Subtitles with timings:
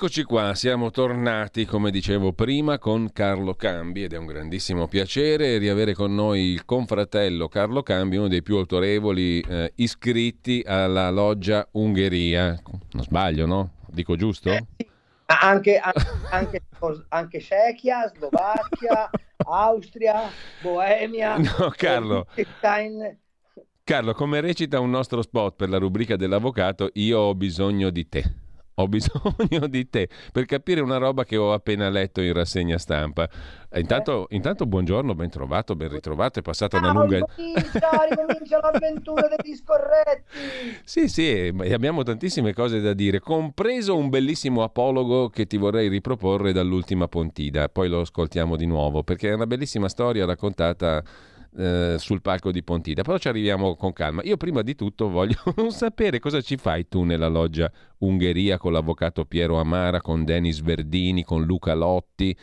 [0.00, 5.58] Eccoci qua, siamo tornati, come dicevo prima, con Carlo Cambi ed è un grandissimo piacere
[5.58, 11.66] riavere con noi il confratello Carlo Cambi, uno dei più autorevoli eh, iscritti alla loggia
[11.72, 12.56] Ungheria.
[12.92, 13.72] Non sbaglio, no?
[13.88, 14.50] Dico giusto?
[14.50, 14.64] Eh,
[15.26, 15.80] anche,
[16.30, 16.62] anche,
[17.08, 19.10] anche Cechia, Slovacchia,
[19.46, 20.30] Austria,
[20.62, 21.38] Boemia.
[21.38, 22.28] No, Carlo.
[23.82, 28.46] Carlo, come recita un nostro spot per la rubrica dell'avvocato, io ho bisogno di te
[28.80, 33.28] ho bisogno di te per capire una roba che ho appena letto in rassegna stampa.
[33.74, 37.18] Intanto, intanto buongiorno, ben trovato, ben ritrovato, è passata una lunga...
[37.18, 40.80] Ricomincia, ricomincia l'avventura degli scorretti!
[40.84, 46.52] Sì, sì, abbiamo tantissime cose da dire, compreso un bellissimo apologo che ti vorrei riproporre
[46.52, 51.02] dall'ultima Pontida, poi lo ascoltiamo di nuovo, perché è una bellissima storia raccontata
[51.58, 53.02] eh, sul palco di Pontida.
[53.02, 54.22] Però ci arriviamo con calma.
[54.22, 55.36] Io prima di tutto voglio
[55.70, 61.24] sapere cosa ci fai tu nella loggia Ungheria con l'avvocato Piero Amara, con Denis Verdini,
[61.24, 62.36] con Luca Lotti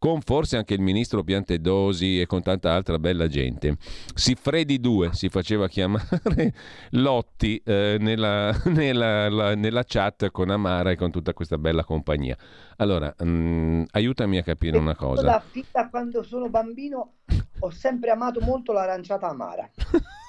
[0.00, 3.76] con forse anche il ministro Piantedosi e con tanta altra bella gente.
[4.14, 6.54] Siffredi 2 si faceva chiamare
[6.92, 12.34] Lotti eh, nella, nella, la, nella, chat con Amara e con tutta questa bella compagnia.
[12.78, 15.20] Allora, mh, mm, aiutami a capire una cosa.
[15.20, 17.16] Da, da quando sono bambino
[17.60, 19.68] ho sempre amato molto l'aranciata amara.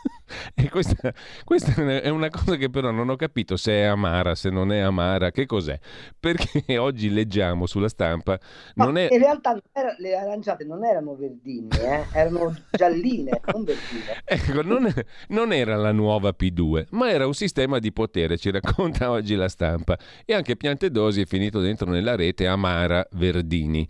[0.55, 4.49] E questa, questa, è una cosa che però non ho capito se è amara, se
[4.49, 5.77] non è amara, che cos'è?
[6.19, 8.39] Perché oggi leggiamo sulla stampa.
[8.75, 9.07] Non è...
[9.11, 12.05] In realtà era, le aranciate non erano verdine, eh?
[12.13, 14.21] erano gialline, non verdine.
[14.23, 14.93] Ecco, non,
[15.29, 19.49] non, era la nuova P2, ma era un sistema di potere, ci racconta oggi la
[19.49, 19.97] stampa.
[20.25, 23.87] E anche Piantedosi è finito dentro nella rete Amara Verdini.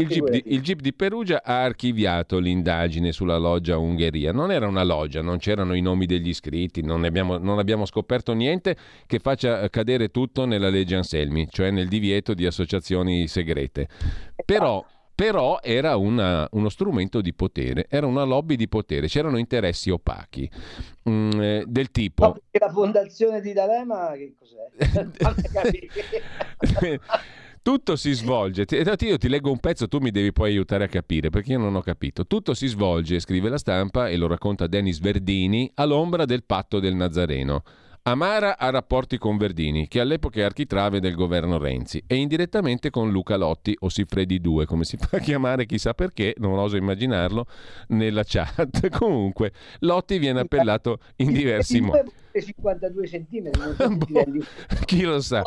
[0.00, 4.32] Il GIP, di, il GIP, di, Perugia ha archiviato l'indagine sulla loggia Ungheria.
[4.32, 8.32] Non era una loggia, non c'erano i nomi degli iscritti, non abbiamo, non abbiamo scoperto
[8.32, 13.88] niente che faccia cadere tutto nella legge Anselmi, cioè nel divieto di associazioni segrete.
[14.44, 14.84] Però,
[15.14, 20.50] però era una, uno strumento di potere, era una lobby di potere, c'erano interessi opachi
[21.08, 22.24] mm, eh, del tipo...
[22.24, 24.66] No, la fondazione di D'Alema che cos'è?
[27.62, 31.28] Tutto si svolge, io ti leggo un pezzo, tu mi devi poi aiutare a capire,
[31.28, 32.26] perché io non ho capito.
[32.26, 36.94] Tutto si svolge, scrive la stampa e lo racconta Denis Verdini, all'ombra del patto del
[36.94, 37.62] Nazareno.
[38.02, 43.10] Amara ha rapporti con Verdini, che all'epoca è architrave del governo Renzi, e indirettamente con
[43.10, 47.44] Luca Lotti, o Siffredi 2, come si fa a chiamare, chissà perché, non oso immaginarlo,
[47.88, 48.88] nella chat.
[48.96, 52.10] Comunque, Lotti viene appellato in diversi modi.
[52.32, 53.60] 52 centimetri.
[53.96, 54.24] boh,
[54.86, 55.42] chi lo sa.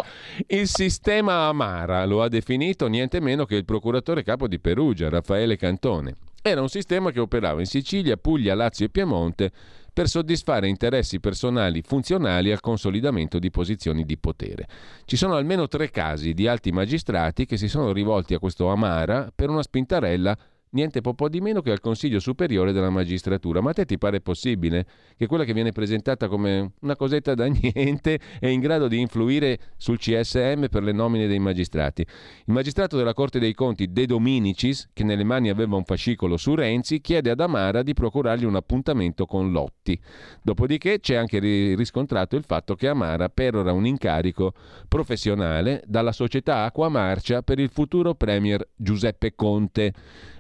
[0.46, 5.56] Il sistema Amara lo ha definito niente meno che il procuratore capo di Perugia, Raffaele
[5.56, 6.18] Cantone.
[6.46, 9.52] Era un sistema che operava in Sicilia, Puglia, Lazio e Piemonte
[9.94, 14.68] per soddisfare interessi personali funzionali al consolidamento di posizioni di potere.
[15.06, 19.32] Ci sono almeno tre casi di alti magistrati che si sono rivolti a questo Amara
[19.34, 20.36] per una spintarella
[20.74, 23.62] niente po' di meno che al Consiglio Superiore della Magistratura.
[23.62, 24.86] Ma a te ti pare possibile
[25.18, 29.60] che quella che viene presentata come una cosetta da niente è in grado di influire
[29.78, 32.02] sul CSM per le nomine dei magistrati?
[32.02, 36.56] Il magistrato della Corte dei Conti De Dominicis, che nelle mani aveva un fascicolo su
[36.56, 40.00] Renzi, chiede ad Amara di procurargli un appuntamento con Lotti.
[40.42, 44.54] Dopodiché c'è anche riscontrato il fatto che Amara perora un incarico
[44.88, 49.94] professionale dalla società Acqua Marcia per il futuro premier Giuseppe Conte.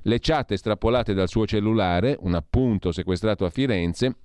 [0.03, 4.15] Le chat estrapolate dal suo cellulare, un appunto sequestrato a Firenze,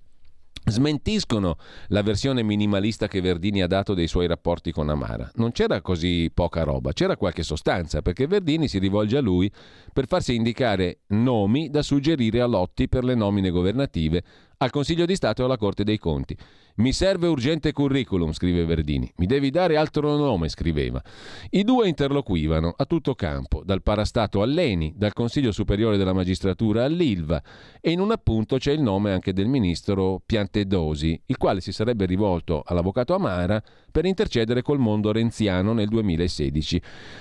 [0.65, 1.57] smentiscono
[1.89, 5.31] la versione minimalista che Verdini ha dato dei suoi rapporti con Amara.
[5.35, 9.51] Non c'era così poca roba, c'era qualche sostanza, perché Verdini si rivolge a lui
[9.93, 14.23] per farsi indicare nomi da suggerire a Lotti per le nomine governative
[14.59, 16.37] al Consiglio di Stato e alla Corte dei Conti.
[16.77, 19.11] Mi serve urgente curriculum, scrive Verdini.
[19.17, 21.03] Mi devi dare altro nome, scriveva.
[21.51, 27.43] I due interloquivano a tutto campo, dal parastato all'ENI, dal Consiglio Superiore della Magistratura all'ILVA
[27.81, 32.05] e in un appunto c'è il nome anche del ministro Piantedosi, il quale si sarebbe
[32.05, 36.81] rivolto all'avvocato Amara per intercedere col mondo renziano nel 2016.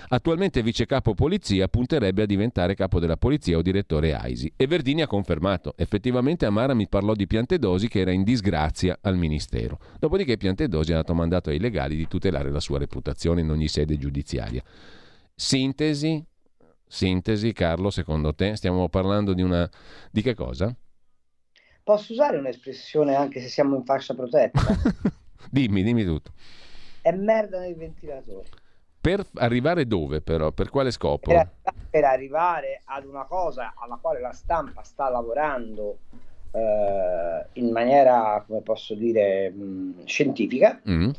[0.09, 4.53] Attualmente vice capo polizia punterebbe a diventare capo della polizia o direttore AISI.
[4.55, 9.17] E Verdini ha confermato, effettivamente Amara mi parlò di Piantedosi che era in disgrazia al
[9.17, 9.79] ministero.
[9.99, 13.97] Dopodiché Piantedosi ha dato mandato ai legali di tutelare la sua reputazione in ogni sede
[13.97, 14.63] giudiziaria.
[15.35, 16.23] Sintesi?
[16.87, 18.55] Sintesi, Carlo, secondo te?
[18.55, 19.69] Stiamo parlando di una...
[20.09, 20.75] di che cosa?
[21.83, 24.61] Posso usare un'espressione anche se siamo in fascia protetta?
[25.49, 26.31] dimmi, dimmi tutto.
[27.01, 28.47] È merda nel ventilatore.
[28.99, 30.51] Per arrivare dove però?
[30.51, 31.31] Per quale scopo?
[31.31, 31.49] Per,
[31.89, 35.99] per arrivare ad una cosa alla quale la stampa sta lavorando
[36.51, 41.09] eh, in maniera, come posso dire, mh, scientifica, mm.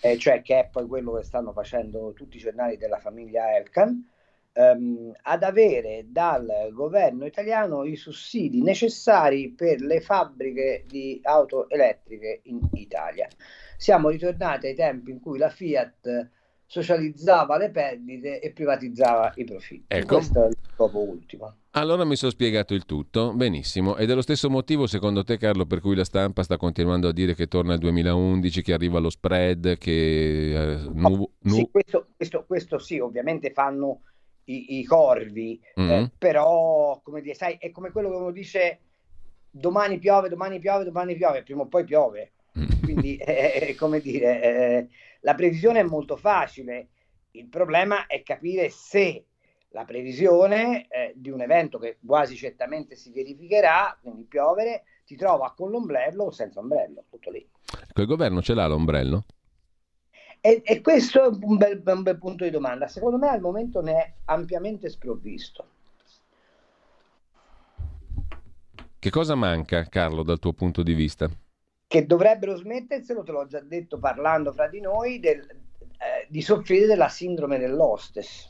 [0.00, 4.06] eh, cioè che è poi quello che stanno facendo tutti i giornali della famiglia Elkan,
[4.52, 12.40] ehm, ad avere dal governo italiano i sussidi necessari per le fabbriche di auto elettriche
[12.44, 13.28] in Italia.
[13.76, 16.28] Siamo ritornati ai tempi in cui la Fiat
[16.70, 19.86] socializzava le perdite e privatizzava i profitti.
[19.88, 20.16] Ecco.
[20.16, 21.56] Questo è il scopo ultimo.
[21.72, 23.96] Allora mi sono spiegato il tutto, benissimo.
[23.96, 27.12] Ed è lo stesso motivo, secondo te, Carlo, per cui la stampa sta continuando a
[27.12, 30.74] dire che torna al 2011, che arriva lo spread, che...
[30.74, 34.02] Eh, nu- nu- sì, questo, questo, questo, sì, ovviamente fanno
[34.52, 35.90] i, i corvi, mm-hmm.
[35.90, 38.80] eh, però, come dire, sai, è come quello che uno dice
[39.50, 42.32] domani piove, domani piove, domani piove, prima o poi piove.
[42.58, 42.82] Mm.
[42.82, 44.42] Quindi, è, come dire...
[44.42, 44.88] Eh,
[45.20, 46.88] la previsione è molto facile,
[47.32, 49.24] il problema è capire se
[49.70, 55.52] la previsione eh, di un evento che quasi certamente si verificherà, quindi piovere, ti trova
[55.56, 57.46] con l'ombrello o senza ombrello, tutto lì.
[57.88, 59.24] Ecco, il governo ce l'ha l'ombrello?
[60.40, 62.88] E, e questo è un bel, un bel punto di domanda.
[62.88, 65.66] Secondo me al momento ne è ampiamente sprovvisto.
[68.98, 71.30] Che cosa manca, Carlo, dal tuo punto di vista?
[71.90, 76.86] che dovrebbero smetterselo, te l'ho già detto parlando fra di noi, del, eh, di soffrire
[76.86, 78.48] della sindrome dell'hostess.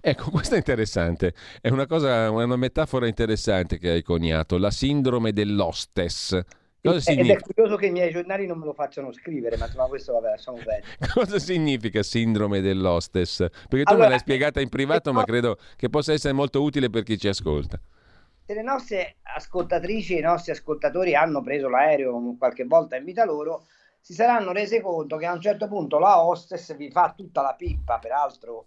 [0.00, 5.32] Ecco, questo è interessante, è una, cosa, una metafora interessante che hai coniato, la sindrome
[5.32, 6.40] dell'hostess.
[6.86, 7.32] Cosa significa?
[7.32, 10.28] Ed è curioso che i miei giornali non me lo facciano scrivere, ma questo vabbè,
[10.30, 10.84] lasciamo perdere.
[11.12, 13.46] Cosa significa sindrome dell'hostess?
[13.68, 16.90] Perché tu allora, me l'hai spiegata in privato, ma credo che possa essere molto utile
[16.90, 17.80] per chi ci ascolta
[18.46, 23.24] se le nostre ascoltatrici e i nostri ascoltatori hanno preso l'aereo qualche volta in vita
[23.24, 23.66] loro,
[24.00, 27.54] si saranno resi conto che a un certo punto la hostess vi fa tutta la
[27.54, 28.66] pippa, peraltro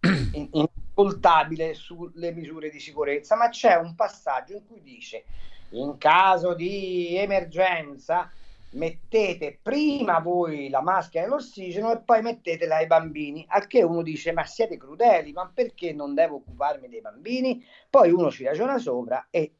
[0.34, 5.22] inascoltabile sulle misure di sicurezza, ma c'è un passaggio in cui dice
[5.70, 8.30] in caso di emergenza
[8.72, 13.44] mettete prima voi la maschera e l'ossigeno e poi mettetela ai bambini.
[13.48, 17.64] A che uno dice: Ma siete crudeli, ma perché non devo occuparmi dei bambini?
[17.88, 19.54] Poi uno ci ragiona sopra e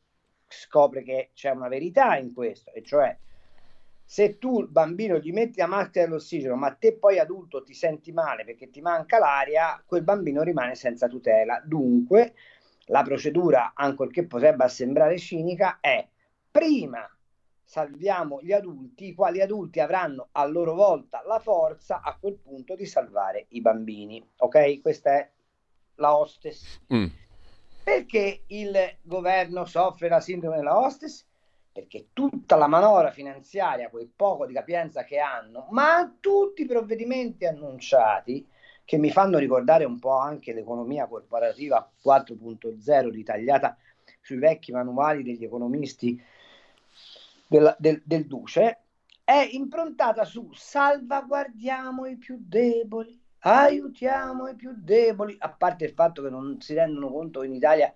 [0.47, 3.17] scopre che c'è una verità in questo, e cioè
[4.05, 8.11] se tu bambino gli metti la maschera e l'ossigeno, ma te poi adulto ti senti
[8.11, 11.63] male perché ti manca l'aria, quel bambino rimane senza tutela.
[11.65, 12.35] Dunque,
[12.91, 16.07] la procedura, ancorché potrebbe sembrare cinica, è
[16.51, 17.09] prima
[17.63, 22.75] salviamo gli adulti, i quali adulti avranno a loro volta la forza a quel punto
[22.75, 24.29] di salvare i bambini.
[24.39, 24.81] Ok?
[24.81, 25.31] Questa è
[25.95, 26.81] la hostess.
[26.93, 27.07] Mm.
[27.85, 31.25] Perché il governo soffre la sindrome della hostess?
[31.73, 37.47] Perché tutta la manovra finanziaria, quel poco di capienza che hanno, ma tutti i provvedimenti
[37.47, 38.45] annunciati,
[38.91, 43.77] che mi fanno ricordare un po' anche l'economia corporativa 4.0 ritagliata
[44.21, 46.21] sui vecchi manuali degli economisti
[47.47, 48.79] del, del, del Duce
[49.23, 56.25] è improntata su salvaguardiamo i più deboli, aiutiamo i più deboli, a parte il fatto
[56.25, 57.95] che non si rendono conto in Italia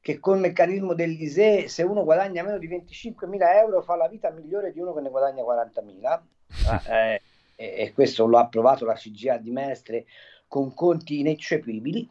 [0.00, 4.72] che col meccanismo dell'ISE se uno guadagna meno di 25.000 euro fa la vita migliore
[4.72, 6.20] di uno che ne guadagna 40.000
[6.68, 7.20] ah, eh,
[7.70, 10.06] e, questo lo ha approvato la CGA di Mestre
[10.48, 12.08] con conti ineccepibili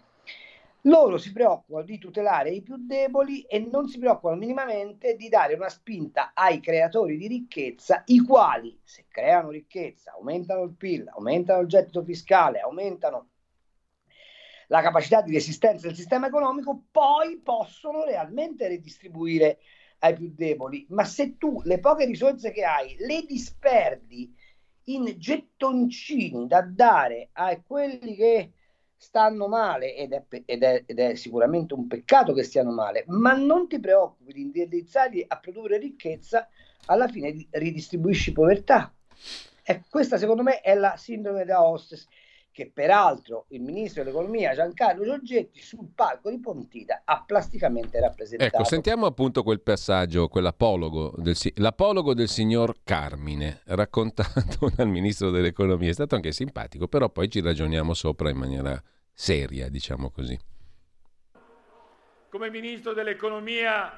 [0.86, 5.54] loro si preoccupano di tutelare i più deboli e non si preoccupano minimamente di dare
[5.54, 11.62] una spinta ai creatori di ricchezza, i quali, se creano ricchezza, aumentano il PIL, aumentano
[11.62, 13.28] il gettito fiscale, aumentano
[14.68, 19.60] la capacità di resistenza del sistema economico, poi possono realmente redistribuire
[20.00, 20.86] ai più deboli.
[20.90, 24.34] Ma se tu le poche risorse che hai le disperdi
[24.94, 28.52] in gettoncini da dare a quelli che
[28.96, 33.34] stanno male ed è, ed, è, ed è, sicuramente un peccato che stiano male, ma
[33.34, 36.48] non ti preoccupi di indirizzarli a produrre ricchezza,
[36.86, 38.94] alla fine ridistribuisci povertà.
[39.64, 42.08] E questa secondo me è la sindrome da hostess
[42.52, 48.56] che peraltro il ministro dell'economia Giancarlo Giorgetti sul palco di Pontida ha plasticamente rappresentato.
[48.56, 55.90] Ecco, sentiamo appunto quel passaggio, quell'apologo del, l'apologo del signor Carmine, raccontato dal ministro dell'economia.
[55.90, 58.82] È stato anche simpatico, però poi ci ragioniamo sopra in maniera
[59.14, 60.38] seria, diciamo così.
[62.30, 63.98] Come ministro dell'economia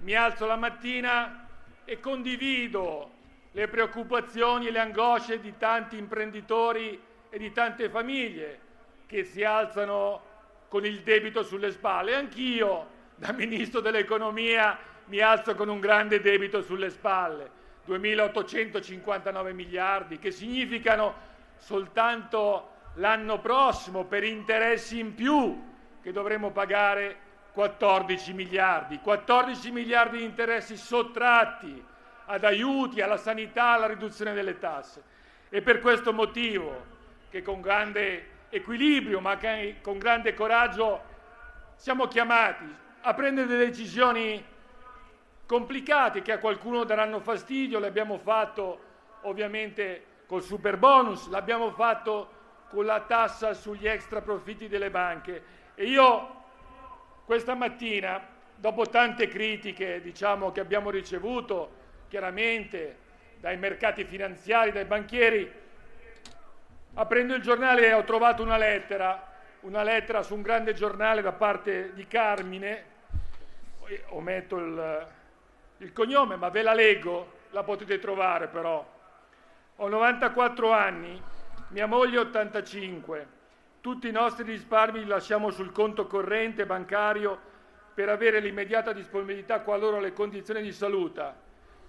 [0.00, 1.48] mi alzo la mattina
[1.84, 3.10] e condivido
[3.50, 7.00] le preoccupazioni e le angosce di tanti imprenditori
[7.34, 8.60] e di tante famiglie
[9.06, 10.22] che si alzano
[10.68, 12.14] con il debito sulle spalle.
[12.14, 12.86] Anch'io,
[13.16, 17.50] da Ministro dell'Economia, mi alzo con un grande debito sulle spalle,
[17.88, 21.12] 2.859 miliardi, che significano
[21.56, 25.60] soltanto l'anno prossimo per interessi in più
[26.00, 27.16] che dovremo pagare
[27.52, 31.84] 14 miliardi, 14 miliardi di interessi sottratti
[32.26, 35.02] ad aiuti, alla sanità, alla riduzione delle tasse.
[35.48, 36.92] E per questo motivo
[37.34, 41.02] che con grande equilibrio, ma che con grande coraggio
[41.74, 42.64] siamo chiamati
[43.00, 44.40] a prendere delle decisioni
[45.44, 48.78] complicate che a qualcuno daranno fastidio, l'abbiamo fatto
[49.22, 52.28] ovviamente col super bonus, l'abbiamo fatto
[52.68, 55.42] con la tassa sugli extra profitti delle banche.
[55.74, 56.42] E io
[57.24, 58.24] questa mattina,
[58.54, 61.72] dopo tante critiche diciamo, che abbiamo ricevuto
[62.06, 62.98] chiaramente
[63.40, 65.62] dai mercati finanziari, dai banchieri,
[66.96, 69.32] Aprendo il giornale ho trovato una lettera,
[69.62, 72.84] una lettera su un grande giornale da parte di Carmine,
[74.10, 75.06] ometto il,
[75.78, 78.86] il cognome, ma ve la leggo, la potete trovare però.
[79.76, 81.20] Ho 94 anni,
[81.68, 83.26] mia moglie 85,
[83.80, 87.36] tutti i nostri risparmi li lasciamo sul conto corrente bancario
[87.92, 91.32] per avere l'immediata disponibilità qualora le condizioni di salute,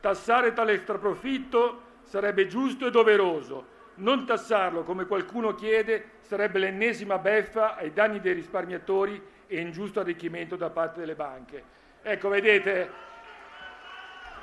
[0.00, 7.76] Tassare tale extraprofitto sarebbe giusto e doveroso, non tassarlo, come qualcuno chiede, sarebbe l'ennesima beffa
[7.76, 11.62] ai danni dei risparmiatori e ingiusto arricchimento da parte delle banche.
[12.02, 12.90] Ecco, vedete,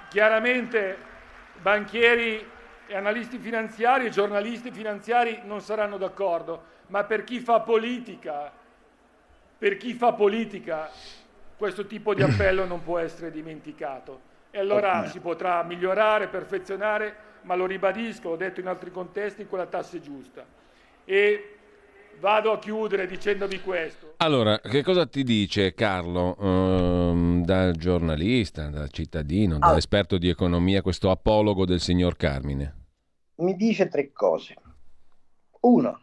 [0.10, 0.98] chiaramente
[1.60, 2.46] banchieri
[2.86, 8.52] e analisti finanziari e giornalisti finanziari non saranno d'accordo, ma per chi fa politica,
[9.58, 10.90] per chi fa politica
[11.58, 14.36] questo tipo di appello non può essere dimenticato.
[14.52, 19.66] E allora si potrà migliorare, perfezionare, ma lo ribadisco, l'ho detto in altri contesti, quella
[19.66, 20.46] tassa è giusta.
[21.04, 21.58] E
[22.20, 24.14] vado a chiudere dicendovi questo.
[24.18, 29.72] Allora, che cosa ti dice Carlo, ehm, da giornalista, da cittadino, ah.
[29.72, 32.76] da esperto di economia, questo apologo del signor Carmine?
[33.38, 34.56] Mi dice tre cose.
[35.62, 36.00] Uno,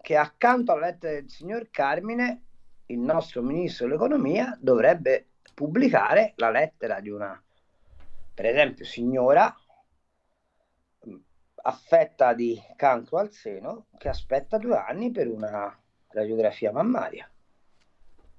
[0.00, 2.47] che accanto alla lettera del signor Carmine
[2.90, 7.42] il nostro ministro dell'economia dovrebbe pubblicare la lettera di una,
[8.34, 9.54] per esempio, signora
[11.06, 11.16] mm,
[11.62, 15.76] affetta di cancro al seno che aspetta due anni per una
[16.08, 17.30] radiografia mammaria,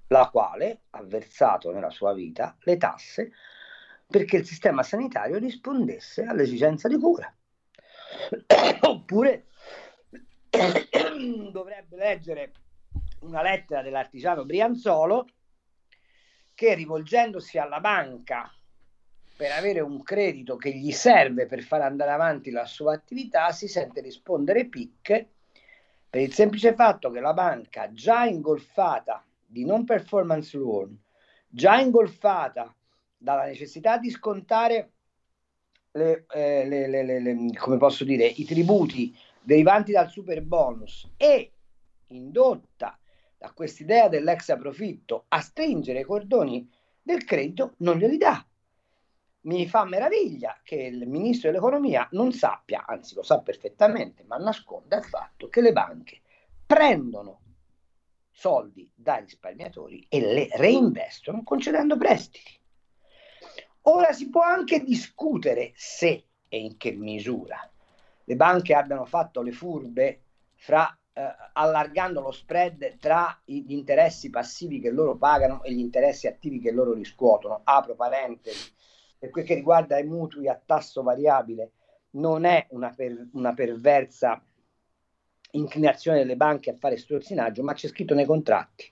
[0.08, 3.32] la quale ha versato nella sua vita le tasse
[4.08, 7.32] perché il sistema sanitario rispondesse all'esigenza di cura.
[8.82, 9.46] Oppure
[11.52, 12.52] dovrebbe leggere
[13.22, 15.28] una lettera dell'artigiano Brianzolo
[16.54, 18.52] che rivolgendosi alla banca
[19.36, 23.68] per avere un credito che gli serve per far andare avanti la sua attività si
[23.68, 25.30] sente rispondere picche
[26.10, 30.98] per il semplice fatto che la banca già ingolfata di non performance loan,
[31.48, 32.76] già ingolfata
[33.16, 34.92] dalla necessità di scontare
[35.92, 41.54] le, eh, le, le, come posso dire, i tributi derivanti dal super bonus e
[42.08, 43.00] indotta
[43.40, 46.70] da quest'idea dell'extra profitto a stringere i cordoni
[47.02, 48.46] del credito non glieli dà.
[49.42, 54.98] Mi fa meraviglia che il ministro dell'economia non sappia, anzi lo sa perfettamente, ma nasconda
[54.98, 56.20] il fatto che le banche
[56.66, 57.40] prendono
[58.30, 62.60] soldi dai risparmiatori e le reinvestono concedendo prestiti.
[63.84, 67.58] Ora si può anche discutere se e in che misura
[68.26, 70.24] le banche abbiano fatto le furbe
[70.56, 70.99] fra
[71.54, 76.72] allargando lo spread tra gli interessi passivi che loro pagano e gli interessi attivi che
[76.72, 77.62] loro riscuotono.
[77.64, 78.74] Apro parentesi,
[79.18, 81.72] per quel che riguarda i mutui a tasso variabile
[82.12, 84.44] non è una, per, una perversa
[85.52, 88.92] inclinazione delle banche a fare strozzinaggio, ma c'è scritto nei contratti.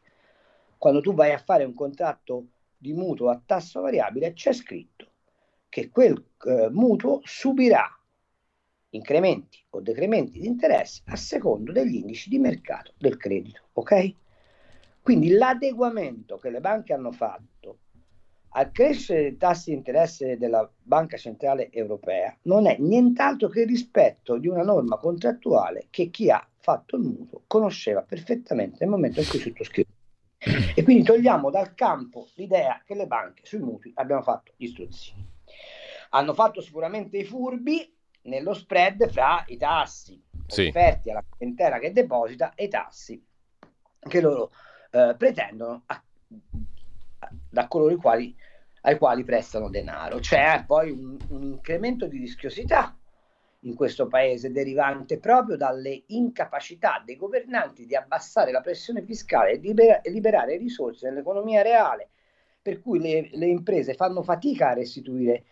[0.77, 5.05] Quando tu vai a fare un contratto di mutuo a tasso variabile, c'è scritto
[5.69, 7.96] che quel eh, mutuo subirà
[8.89, 14.13] incrementi o decrementi di interesse a secondo degli indici di mercato del credito, ok?
[15.01, 17.79] Quindi l'adeguamento che le banche hanno fatto
[18.50, 23.67] al crescere dei tassi di interesse della Banca Centrale Europea non è nient'altro che il
[23.67, 29.20] rispetto di una norma contrattuale che chi ha fatto il mutuo conosceva perfettamente nel momento
[29.20, 29.89] in cui sottoscrive.
[30.75, 35.25] E quindi togliamo dal campo l'idea che le banche sui mutui abbiano fatto gli struzzini.
[36.12, 37.96] Hanno fatto sicuramente i furbi
[38.27, 40.67] nello spread fra i tassi sì.
[40.67, 43.24] offerti alla clientela che deposita e i tassi
[44.00, 44.51] che loro
[44.91, 46.03] eh, pretendono a,
[47.19, 48.36] a, da coloro i quali,
[48.81, 50.19] ai quali prestano denaro.
[50.19, 52.96] C'è poi un, un incremento di rischiosità
[53.62, 59.57] in questo paese derivante proprio dalle incapacità dei governanti di abbassare la pressione fiscale e,
[59.57, 62.10] libera- e liberare risorse nell'economia reale,
[62.62, 65.43] per cui le, le imprese fanno fatica a restituire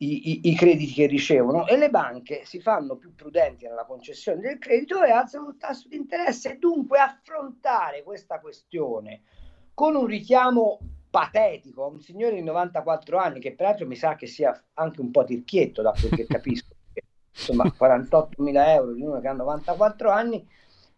[0.00, 4.40] i, i, i, crediti che ricevono e le banche si fanno più prudenti nella concessione
[4.40, 6.52] del credito e alzano il tasso di interesse.
[6.52, 9.22] E dunque affrontare questa questione
[9.74, 10.78] con un richiamo
[11.10, 15.10] patetico a un signore di 94 anni che peraltro mi sa che sia anche un
[15.10, 16.74] po' tirchietto da quel che capisco
[17.32, 20.46] insomma 48 mila euro di uno che ha 94 anni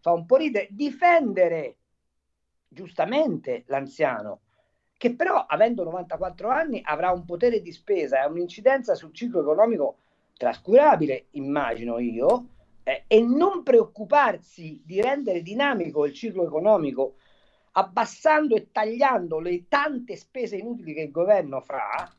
[0.00, 0.68] fa un po' ridere.
[0.70, 1.76] Difendere
[2.68, 4.40] giustamente l'anziano
[5.00, 9.96] che però avendo 94 anni avrà un potere di spesa e un'incidenza sul ciclo economico
[10.36, 12.48] trascurabile, immagino io,
[12.82, 17.14] eh, e non preoccuparsi di rendere dinamico il ciclo economico
[17.72, 22.14] abbassando e tagliando le tante spese inutili che il governo fa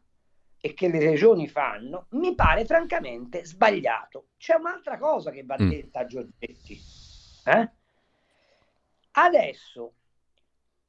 [0.59, 4.29] e che le regioni fanno, mi pare francamente sbagliato.
[4.37, 5.69] C'è un'altra cosa che va mm.
[5.69, 6.81] detta a Giorgetti.
[7.45, 7.69] Eh?
[9.11, 9.93] Adesso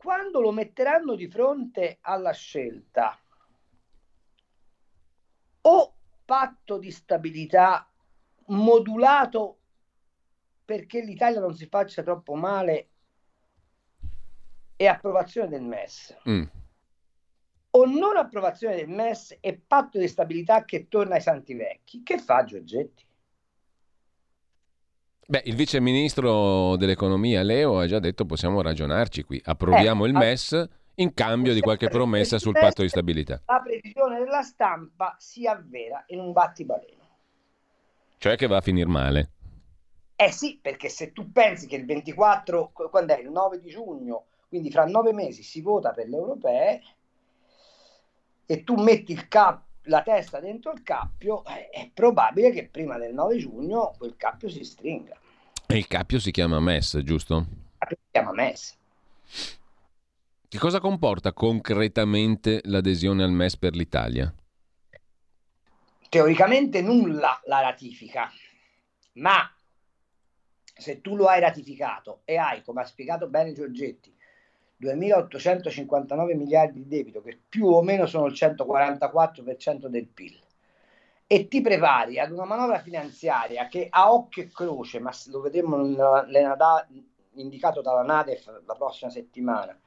[0.03, 3.17] quando lo metteranno di fronte alla scelta
[5.61, 5.95] o
[6.25, 7.89] patto di stabilità
[8.47, 9.59] modulato
[10.65, 12.89] perché l'Italia non si faccia troppo male
[14.75, 16.43] e approvazione del MES mm.
[17.71, 22.19] o non approvazione del MES e patto di stabilità che torna ai santi vecchi che
[22.19, 23.07] fa Giorgetti?
[25.27, 30.15] Beh, il vice ministro dell'economia Leo ha già detto possiamo ragionarci qui, approviamo eh, il
[30.15, 33.41] MES in cambio di qualche promessa sul patto di stabilità.
[33.47, 37.01] La previsione della stampa si avvera in un battibaleno.
[38.19, 39.31] Cioè che va a finire male.
[40.17, 44.27] Eh sì, perché se tu pensi che il 24, quando è il 9 di giugno,
[44.49, 46.83] quindi fra nove mesi si vota per le europee
[48.47, 52.99] e tu metti il cap, la testa dentro il cappio, eh, è probabile che prima
[52.99, 55.17] del 9 giugno quel cappio si stringa.
[55.67, 57.47] E il cappio si chiama MES, giusto?
[57.89, 58.77] Si chiama MES.
[60.49, 64.33] Che cosa comporta concretamente l'adesione al MES per l'Italia?
[66.09, 68.31] Teoricamente nulla la ratifica,
[69.15, 69.51] ma
[70.75, 74.15] se tu lo hai ratificato e hai, come ha spiegato bene Giorgetti,
[74.83, 80.37] 2.859 miliardi di debito, che più o meno sono il 144% del PIL,
[81.27, 85.79] e ti prepari ad una manovra finanziaria che a occhio e croce, ma lo vedremo
[87.35, 89.79] indicato dalla Nadef la prossima settimana,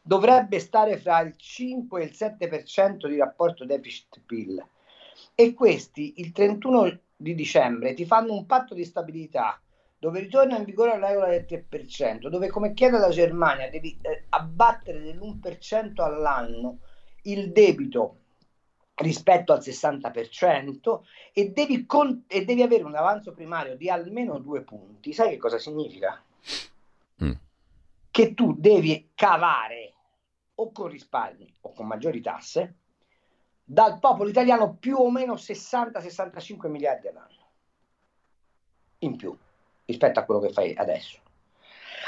[0.00, 4.64] dovrebbe stare fra il 5 e il 7% di rapporto deficit-PIL.
[5.34, 9.58] E questi il 31 di dicembre ti fanno un patto di stabilità
[10.04, 14.24] dove ritorna in vigore la regola del 3%, dove come chiede la Germania devi eh,
[14.28, 16.80] abbattere dell'1% all'anno
[17.22, 18.18] il debito
[18.96, 21.00] rispetto al 60%
[21.32, 25.14] e devi, con- e devi avere un avanzo primario di almeno due punti.
[25.14, 26.22] Sai che cosa significa?
[27.24, 27.32] Mm.
[28.10, 29.94] Che tu devi cavare
[30.56, 32.74] o con risparmi o con maggiori tasse
[33.64, 37.48] dal popolo italiano più o meno 60-65 miliardi all'anno
[38.98, 39.34] in più
[39.84, 41.18] rispetto a quello che fai adesso.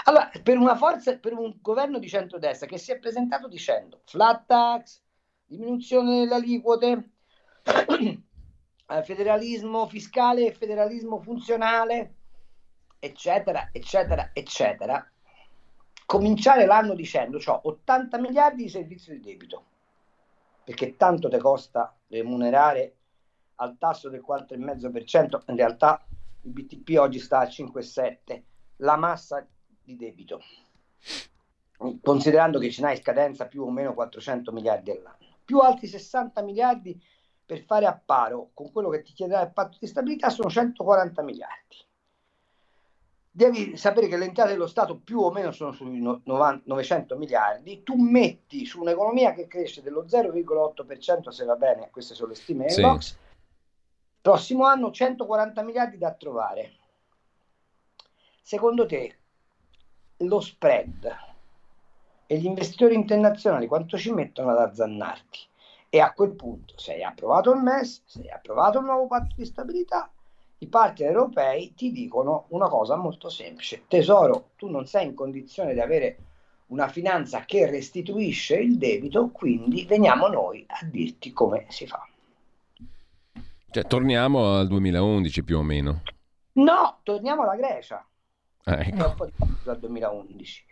[0.05, 4.47] Allora, per una forza, per un governo di centrodestra che si è presentato dicendo flat
[4.47, 5.01] tax,
[5.45, 7.11] diminuzione delle aliquote,
[9.03, 12.15] federalismo fiscale e federalismo funzionale,
[13.01, 15.11] eccetera, eccetera, eccetera,
[16.05, 19.65] cominciare l'anno dicendo ho 80 miliardi di servizio di debito,
[20.63, 22.95] perché tanto ti costa remunerare
[23.57, 26.05] al tasso del 4,5%, in realtà
[26.47, 28.43] il BTP oggi sta a 5,7,
[28.77, 29.47] la massa
[29.83, 30.41] di debito,
[32.01, 37.01] considerando che ce n'hai scadenza più o meno 400 miliardi all'anno, più altri 60 miliardi
[37.45, 41.77] per fare apparo con quello che ti chiederà il patto di stabilità sono 140 miliardi.
[43.31, 47.95] Devi sapere che le entrate dello Stato più o meno sono sui 900 miliardi, tu
[47.95, 52.81] metti su un'economia che cresce dello 0,8% se va bene, queste sono le stime sì.
[52.81, 53.19] Box,
[54.27, 56.73] prossimo anno 140 miliardi da trovare.
[58.43, 59.19] Secondo te
[60.17, 61.17] lo spread
[62.27, 65.39] e gli investitori internazionali quanto ci mettono ad azzannarti?
[65.89, 69.37] E a quel punto, se hai approvato il MES, se hai approvato il nuovo patto
[69.37, 70.11] di stabilità,
[70.59, 73.85] i partner europei ti dicono una cosa molto semplice.
[73.87, 76.19] Tesoro, tu non sei in condizione di avere
[76.67, 82.05] una finanza che restituisce il debito, quindi veniamo noi a dirti come si fa.
[83.77, 86.01] Cioè, torniamo al 2011 più o meno.
[86.53, 88.09] No, torniamo alla Grecia.
[88.65, 89.29] Ah, ecco.
[89.65, 90.65] Dal 2011.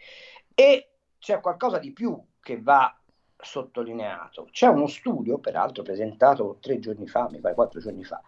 [0.55, 0.89] E
[1.19, 2.99] c'è qualcosa di più che va
[3.37, 4.49] sottolineato.
[4.51, 8.23] C'è uno studio, peraltro presentato tre giorni fa, mi pare quattro giorni fa,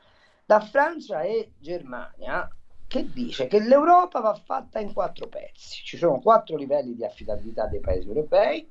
[0.44, 2.46] da Francia e Germania,
[2.86, 5.84] che dice che l'Europa va fatta in quattro pezzi.
[5.84, 8.70] Ci sono quattro livelli di affidabilità dei paesi europei,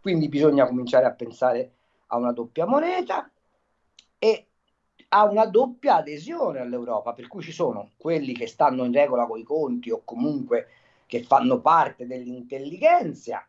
[0.00, 1.72] quindi bisogna cominciare a pensare
[2.06, 3.30] a una doppia moneta
[4.18, 4.46] e
[5.14, 9.38] a una doppia adesione all'Europa, per cui ci sono quelli che stanno in regola con
[9.38, 10.68] i conti o comunque
[11.06, 13.46] che fanno parte dell'intelligenza,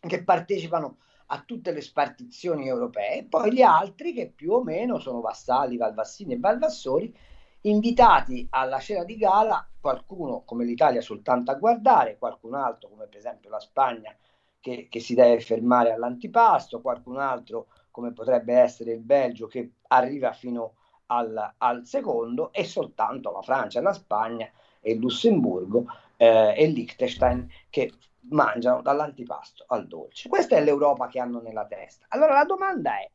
[0.00, 0.96] che partecipano
[1.26, 6.32] a tutte le spartizioni europee, poi gli altri che più o meno sono vassalli, Valvassini
[6.32, 7.14] e Valvassori,
[7.62, 13.18] invitati alla cena di gala, qualcuno come l'Italia soltanto a guardare, qualcun altro come per
[13.18, 14.16] esempio la Spagna
[14.58, 20.32] che, che si deve fermare all'antipasto, qualcun altro come potrebbe essere il Belgio che arriva
[20.32, 20.76] fino
[21.08, 27.48] al, al secondo e soltanto la Francia, la Spagna e il Lussemburgo eh, e Liechtenstein
[27.70, 27.92] che
[28.30, 30.28] mangiano dall'antipasto al dolce.
[30.28, 32.06] Questa è l'Europa che hanno nella testa.
[32.08, 33.08] Allora la domanda è,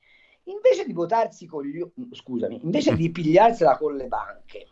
[0.46, 1.82] invece di votarsi con gli...
[2.12, 4.68] scusami, invece di pigliarsela con le banche,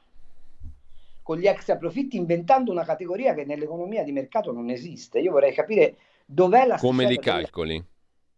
[1.22, 5.54] con gli extra profitti, inventando una categoria che nell'economia di mercato non esiste, io vorrei
[5.54, 6.78] capire dov'è la...
[6.78, 7.84] Come li calcoli?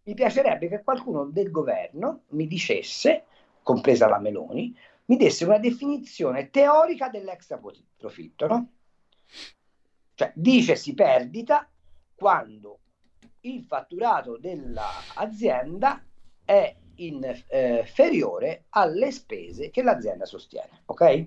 [0.06, 3.24] Mi piacerebbe che qualcuno del governo mi dicesse,
[3.64, 7.60] compresa la Meloni, mi desse una definizione teorica dell'extra
[7.98, 8.72] profitto, no?
[10.16, 11.68] Cioè, dicesi perdita
[12.14, 12.80] quando
[13.42, 16.02] il fatturato dell'azienda
[16.46, 21.26] è inferiore eh, alle spese che l'azienda sostiene, ok?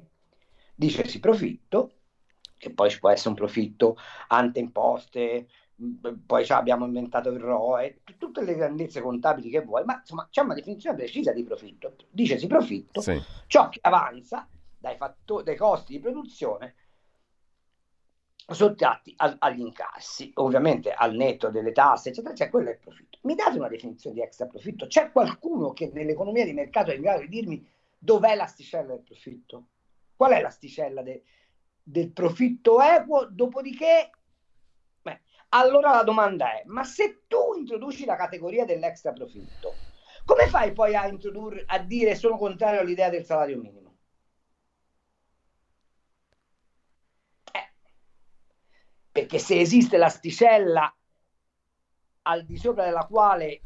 [0.75, 1.93] Dicesi profitto,
[2.57, 3.97] che poi ci può essere un profitto
[4.29, 5.49] ante imposte,
[6.25, 10.55] poi abbiamo inventato il ROE, tutte le grandezze contabili che vuoi, ma insomma c'è una
[10.55, 11.95] definizione precisa di profitto.
[12.11, 13.21] Dicesi profitto, sì.
[13.47, 16.75] ciò che avanza dai, fatto- dai costi di produzione
[18.49, 23.19] sottratti al, agli incassi, ovviamente al netto delle tasse, eccetera, c'è quello è il profitto.
[23.23, 24.87] Mi date una definizione di extra profitto?
[24.87, 27.67] C'è qualcuno che nell'economia di mercato è in grado di dirmi
[27.99, 29.67] dov'è l'asticella del profitto?
[30.15, 31.25] Qual è l'asticella de,
[31.83, 33.27] del profitto equo?
[33.27, 34.11] Dopodiché,
[35.51, 39.81] allora la domanda è, ma se tu introduci la categoria dell'extra profitto,
[40.25, 43.87] come fai poi a, introdurre, a dire sono contrario all'idea del salario minimo?
[49.17, 50.95] perché se esiste l'asticella
[52.23, 53.63] al di sopra della quale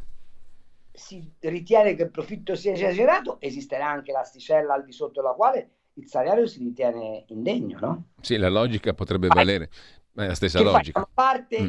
[0.92, 5.70] si ritiene che il profitto sia esagerato, esisterà anche l'asticella al di sotto della quale
[5.94, 8.04] il salario si ritiene indegno, no?
[8.20, 9.70] Sì, la logica potrebbe valere,
[10.24, 11.00] è la stessa logica.
[11.00, 11.68] a parte mm.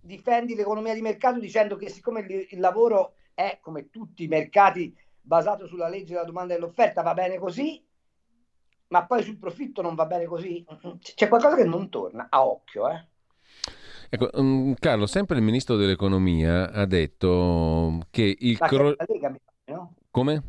[0.00, 4.94] difendi l'economia di mercato dicendo che siccome il, il lavoro è, come tutti i mercati,
[5.20, 7.84] basato sulla legge della domanda e dell'offerta, va bene così,
[8.88, 10.64] ma poi sul profitto non va bene così.
[11.00, 13.06] C'è qualcosa che non torna a occhio, eh.
[14.10, 18.94] Ecco, um, Carlo, sempre il ministro dell'economia ha detto che il cro...
[19.06, 19.34] Lega,
[19.66, 19.94] no?
[20.10, 20.42] Come?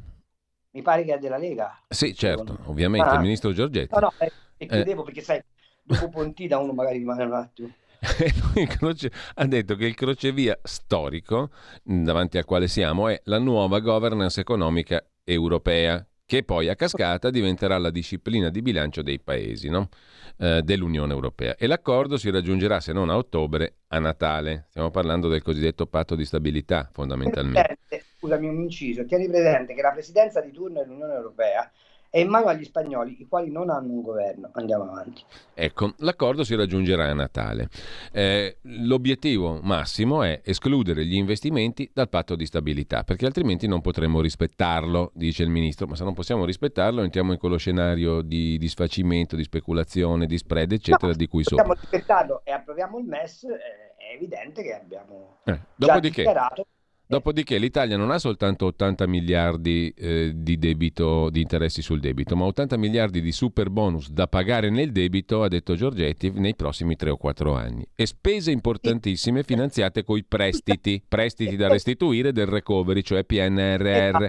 [0.71, 1.78] Mi pare che è della Lega.
[1.89, 3.15] Sì, certo, ovviamente, ah.
[3.15, 3.93] il ministro Giorgetti.
[3.93, 5.04] No, no, eh, chiudevo eh.
[5.04, 5.43] perché sai,
[5.89, 7.73] dopo Pontida uno magari rimane un attimo.
[9.36, 11.49] ha detto che il crocevia storico
[11.84, 17.78] davanti al quale siamo è la nuova governance economica europea che poi a cascata diventerà
[17.78, 19.89] la disciplina di bilancio dei paesi no?
[20.38, 21.56] eh, dell'Unione Europea.
[21.58, 24.67] E l'accordo si raggiungerà, se non a ottobre, a Natale.
[24.69, 27.78] Stiamo parlando del cosiddetto patto di stabilità, fondamentalmente.
[28.19, 31.69] Scusami un inciso, tieni presente che la presidenza di turno dell'Unione Europea
[32.10, 34.50] è in mano agli spagnoli, i quali non hanno un governo.
[34.54, 35.24] Andiamo avanti.
[35.54, 37.69] Ecco, l'accordo si raggiungerà a Natale.
[38.12, 44.22] Eh, l'obiettivo massimo è escludere gli investimenti dal patto di stabilità, perché altrimenti non potremo
[44.22, 45.86] rispettarlo, dice il ministro.
[45.86, 50.72] Ma se non possiamo rispettarlo, entriamo in quello scenario di disfacimento, di speculazione, di spread,
[50.72, 51.63] eccetera, no, di cui sopra.
[51.63, 56.65] Se possiamo rispettarlo e approviamo il MES, eh, è evidente che abbiamo eh, già dichiarato
[57.12, 62.45] Dopodiché l'Italia non ha soltanto 80 miliardi eh, di debito, di interessi sul debito, ma
[62.45, 67.10] 80 miliardi di super bonus da pagare nel debito, ha detto Giorgetti, nei prossimi 3
[67.10, 67.84] o 4 anni.
[67.95, 74.26] E spese importantissime finanziate coi prestiti, prestiti da restituire del recovery, cioè PNRR.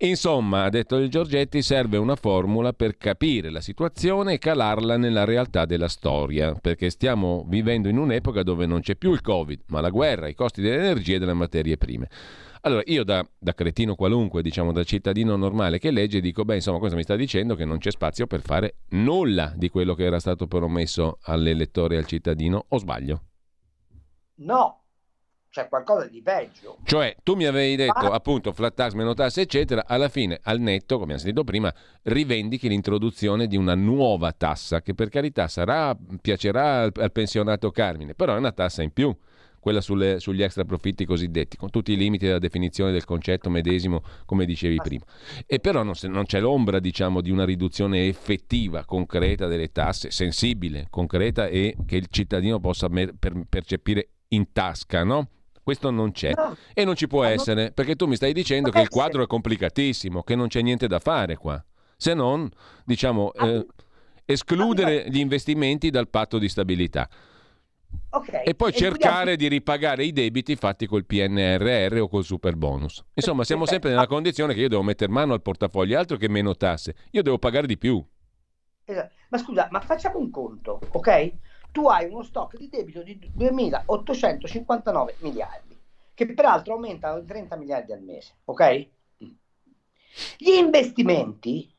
[0.00, 5.24] Insomma, ha detto il Giorgetti, serve una formula per capire la situazione e calarla nella
[5.24, 9.80] realtà della storia, perché stiamo vivendo in un'epoca dove non c'è più il Covid, ma
[9.80, 12.08] la guerra, i costi dell'energia e delle materie prime.
[12.60, 16.78] Allora, io da, da, cretino qualunque, diciamo da cittadino normale che legge, dico, beh, insomma,
[16.78, 17.56] cosa mi sta dicendo?
[17.56, 21.98] Che non c'è spazio per fare nulla di quello che era stato promesso all'elettore e
[21.98, 23.22] al cittadino, o sbaglio?
[24.36, 24.77] No,
[25.58, 26.78] c'è qualcosa di peggio.
[26.84, 28.14] Cioè, tu mi avevi detto ah.
[28.14, 32.68] appunto flat tax, meno tasse, eccetera, alla fine, al netto, come abbiamo sentito prima, rivendichi
[32.68, 38.34] l'introduzione di una nuova tassa che per carità sarà, piacerà al, al pensionato Carmine, però
[38.34, 39.14] è una tassa in più
[39.60, 44.02] quella sulle, sugli extra profitti cosiddetti, con tutti i limiti della definizione del concetto medesimo,
[44.24, 45.04] come dicevi prima.
[45.44, 50.86] E però non, non, c'è l'ombra, diciamo, di una riduzione effettiva, concreta delle tasse, sensibile,
[50.88, 55.28] concreta e che il cittadino possa mer- per- percepire in tasca, no?
[55.68, 56.56] Questo non c'è no.
[56.72, 59.26] e non ci può no, essere perché tu mi stai dicendo che il quadro è
[59.26, 61.62] complicatissimo, che non c'è niente da fare qua,
[61.94, 62.48] se non,
[62.86, 63.66] diciamo, eh,
[64.24, 67.06] escludere gli investimenti dal patto di stabilità.
[68.08, 68.44] Okay.
[68.46, 73.04] E poi e cercare di ripagare i debiti fatti col PNRR o col super bonus.
[73.12, 76.56] Insomma, siamo sempre nella condizione che io devo mettere mano al portafoglio, altro che meno
[76.56, 76.94] tasse.
[77.10, 78.02] Io devo pagare di più.
[78.86, 79.12] Esatto.
[79.28, 81.32] Ma scusa, ma facciamo un conto, ok?
[81.70, 85.78] Tu hai uno stock di debito di 2.859 miliardi,
[86.14, 88.88] che peraltro aumentano di 30 miliardi al mese, ok?
[90.36, 91.72] Gli investimenti,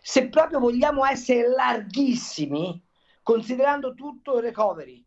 [0.00, 2.80] se proprio vogliamo essere larghissimi,
[3.22, 5.04] considerando tutto il recovery,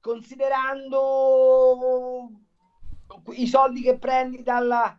[0.00, 2.30] considerando
[3.32, 4.98] i soldi che prendi dalla,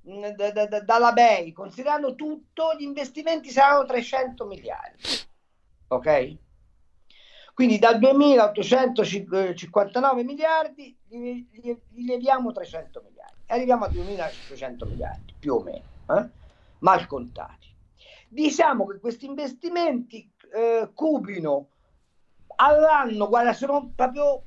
[0.00, 5.02] da, da, da, dalla BEI, considerando tutto, gli investimenti saranno 300 miliardi.
[5.88, 6.36] Ok?
[7.54, 11.46] Quindi da 2.859 miliardi gli,
[12.04, 13.14] leviamo 300 miliardi
[13.46, 16.28] arriviamo a 2.500 miliardi, più o meno, eh?
[16.78, 17.72] mal contati.
[18.28, 21.68] Diciamo che questi investimenti eh, cubino
[22.56, 24.42] all'anno, guarda, sono proprio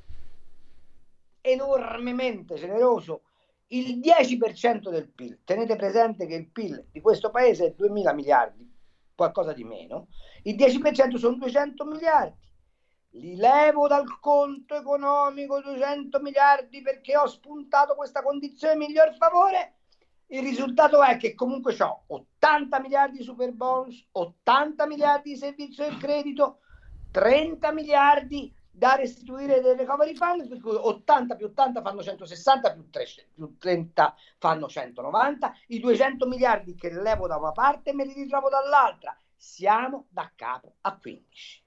[1.41, 3.21] enormemente generoso,
[3.67, 5.39] il 10% del PIL.
[5.43, 8.69] Tenete presente che il PIL di questo paese è 2.000 miliardi,
[9.15, 10.07] qualcosa di meno.
[10.43, 12.45] Il 10% sono 200 miliardi
[13.19, 19.73] li levo dal conto economico 200 miliardi perché ho spuntato questa condizione miglior favore.
[20.27, 25.85] Il risultato è che comunque ho 80 miliardi di super bonus, 80 miliardi di servizio
[25.85, 26.59] del credito,
[27.11, 32.89] 30 miliardi da restituire del recovery fund, per cui 80 più 80 fanno 160 più,
[32.89, 38.13] 3, più 30 fanno 190, i 200 miliardi che levo da una parte me li
[38.13, 39.17] ritrovo dall'altra.
[39.35, 41.66] Siamo da capo a 15.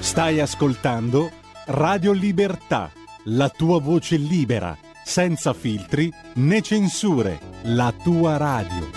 [0.00, 1.30] Stai ascoltando
[1.66, 2.90] Radio Libertà,
[3.24, 8.90] la tua voce libera, senza filtri né censure, la tua radio.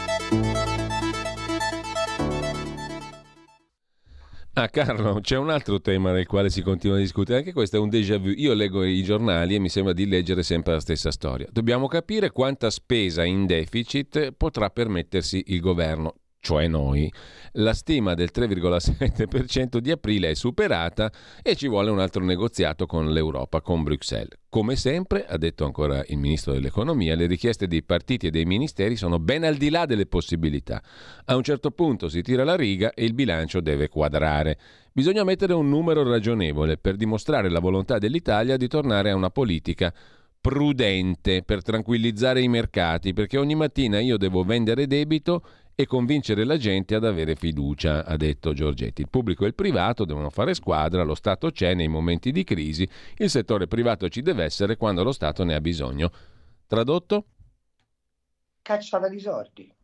[4.54, 7.80] Ah Carlo, c'è un altro tema del quale si continua a discutere, anche questo è
[7.80, 8.30] un déjà vu.
[8.36, 11.48] Io leggo i giornali e mi sembra di leggere sempre la stessa storia.
[11.52, 17.12] Dobbiamo capire quanta spesa in deficit potrà permettersi il governo cioè noi,
[17.54, 21.12] la stima del 3,7% di aprile è superata
[21.44, 24.40] e ci vuole un altro negoziato con l'Europa, con Bruxelles.
[24.50, 28.96] Come sempre, ha detto ancora il ministro dell'economia, le richieste dei partiti e dei ministeri
[28.96, 30.82] sono ben al di là delle possibilità.
[31.26, 34.58] A un certo punto si tira la riga e il bilancio deve quadrare.
[34.92, 39.94] Bisogna mettere un numero ragionevole per dimostrare la volontà dell'Italia di tornare a una politica
[40.42, 45.44] prudente per tranquillizzare i mercati, perché ogni mattina io devo vendere debito
[45.82, 49.02] e convincere la gente ad avere fiducia, ha detto Giorgetti.
[49.02, 52.88] Il pubblico e il privato devono fare squadra, lo Stato c'è nei momenti di crisi,
[53.18, 56.12] il settore privato ci deve essere quando lo Stato ne ha bisogno.
[56.68, 57.26] Tradotto?
[58.62, 59.74] Cacciata di sordi.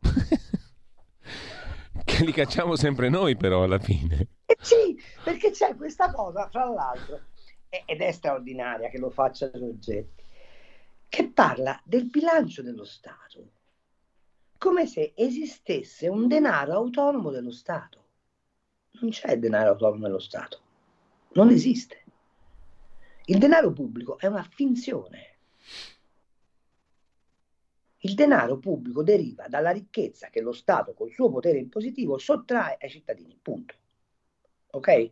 [2.04, 4.28] che li cacciamo sempre noi però alla fine.
[4.46, 7.20] Eh sì, perché c'è questa cosa, fra l'altro,
[7.68, 10.26] ed è straordinaria che lo faccia Giorgetti
[11.08, 13.52] che parla del bilancio dello Stato
[14.58, 18.06] come se esistesse un denaro autonomo dello Stato.
[19.00, 20.60] Non c'è denaro autonomo dello Stato,
[21.34, 22.02] non esiste.
[23.26, 25.36] Il denaro pubblico è una finzione.
[27.98, 32.90] Il denaro pubblico deriva dalla ricchezza che lo Stato col suo potere impositivo sottrae ai
[32.90, 33.74] cittadini, punto.
[34.70, 35.10] Ok?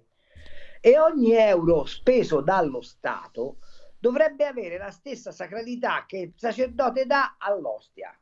[0.80, 3.58] E ogni euro speso dallo Stato
[3.98, 8.16] dovrebbe avere la stessa sacralità che il sacerdote dà all'ostia.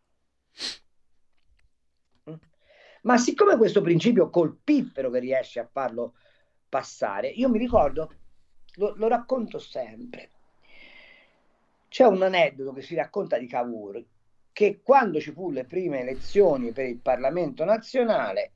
[3.04, 6.14] Ma siccome questo principio colpifero che riesce a farlo
[6.68, 8.12] passare, io mi ricordo,
[8.76, 10.30] lo, lo racconto sempre.
[11.88, 14.02] C'è un aneddoto che si racconta di Cavour
[14.52, 18.52] che quando ci fu le prime elezioni per il Parlamento nazionale,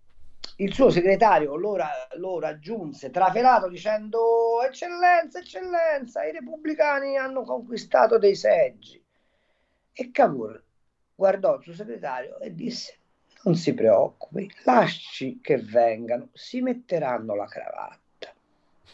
[0.57, 1.77] il suo segretario lo,
[2.17, 9.03] lo raggiunse trafelato dicendo eccellenza, eccellenza, i repubblicani hanno conquistato dei seggi.
[9.93, 10.65] E Cavour
[11.15, 12.99] guardò il suo segretario e disse
[13.45, 18.35] non si preoccupi, lasci che vengano, si metteranno la cravatta.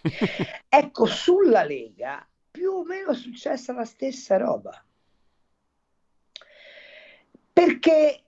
[0.68, 4.85] ecco, sulla Lega più o meno è successa la stessa roba.
[7.52, 8.22] Perché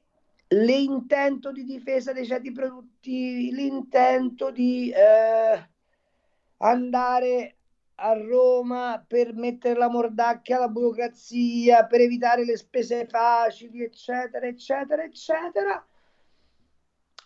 [0.48, 5.68] l'intento di difesa dei ceti produttivi, l'intento di eh,
[6.58, 7.56] andare
[7.96, 15.02] a Roma per mettere la mordacchia alla burocrazia, per evitare le spese facili, eccetera, eccetera,
[15.02, 15.86] eccetera,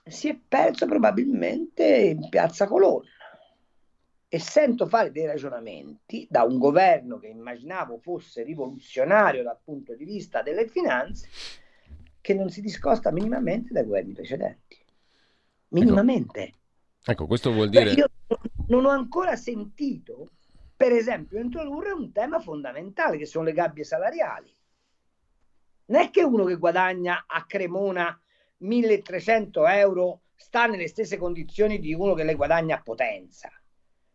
[0.05, 3.09] si è perso probabilmente in piazza Colonna.
[4.33, 10.05] E sento fare dei ragionamenti da un governo che immaginavo fosse rivoluzionario dal punto di
[10.05, 11.29] vista delle finanze,
[12.21, 14.79] che non si discosta minimamente dai governi precedenti.
[15.69, 16.43] Minimamente.
[16.43, 17.87] Ecco, ecco questo vuol dire...
[17.87, 18.09] Beh, io
[18.69, 20.31] non ho ancora sentito,
[20.77, 24.55] per esempio, introdurre un tema fondamentale che sono le gabbie salariali.
[25.87, 28.17] Non è che uno che guadagna a Cremona
[28.61, 33.51] 1300 euro sta nelle stesse condizioni di uno che le guadagna a Potenza.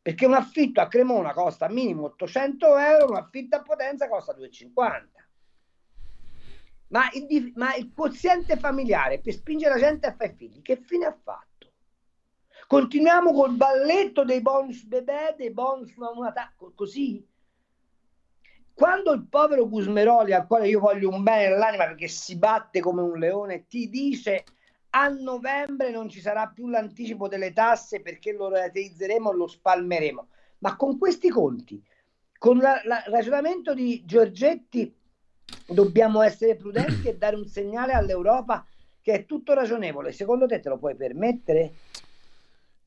[0.02, 5.28] Perché un affitto a Cremona costa minimo 800 euro, un affitto a Potenza costa 250.
[6.88, 11.06] Ma il, ma il quoziente familiare per spingere la gente a fare figli, che fine
[11.06, 11.72] ha fatto?
[12.68, 16.34] Continuiamo col balletto dei bonus bebè, dei bonus una
[16.74, 17.26] così?
[18.76, 23.02] Quando il povero Gusmeroli, al quale io voglio un bene nell'anima perché si batte come
[23.02, 24.44] un leone, ti dice
[24.90, 30.28] a novembre non ci sarà più l'anticipo delle tasse perché lo rateizzeremo e lo spalmeremo.
[30.60, 31.82] Ma con questi conti,
[32.38, 32.64] con il
[33.06, 34.94] ragionamento di Giorgetti,
[35.68, 38.66] dobbiamo essere prudenti e dare un segnale all'Europa
[39.02, 40.12] che è tutto ragionevole.
[40.12, 41.76] Secondo te te lo puoi permettere?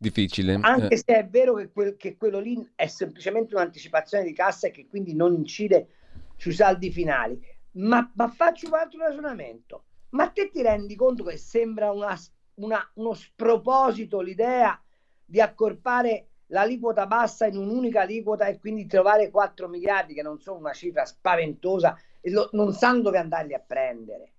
[0.01, 0.59] Difficile.
[0.63, 0.97] Anche eh.
[0.97, 4.87] se è vero che, quel, che quello lì è semplicemente un'anticipazione di cassa e che
[4.87, 5.89] quindi non incide
[6.37, 7.41] sui saldi finali.
[7.73, 9.85] Ma, ma faccio un altro ragionamento.
[10.11, 12.17] Ma te ti rendi conto che sembra una,
[12.55, 14.81] una, uno sproposito l'idea
[15.25, 20.59] di accorpare l'aliquota bassa in un'unica aliquota e quindi trovare 4 miliardi, che non sono
[20.59, 24.33] una cifra spaventosa, e lo, non sanno dove andarli a prendere,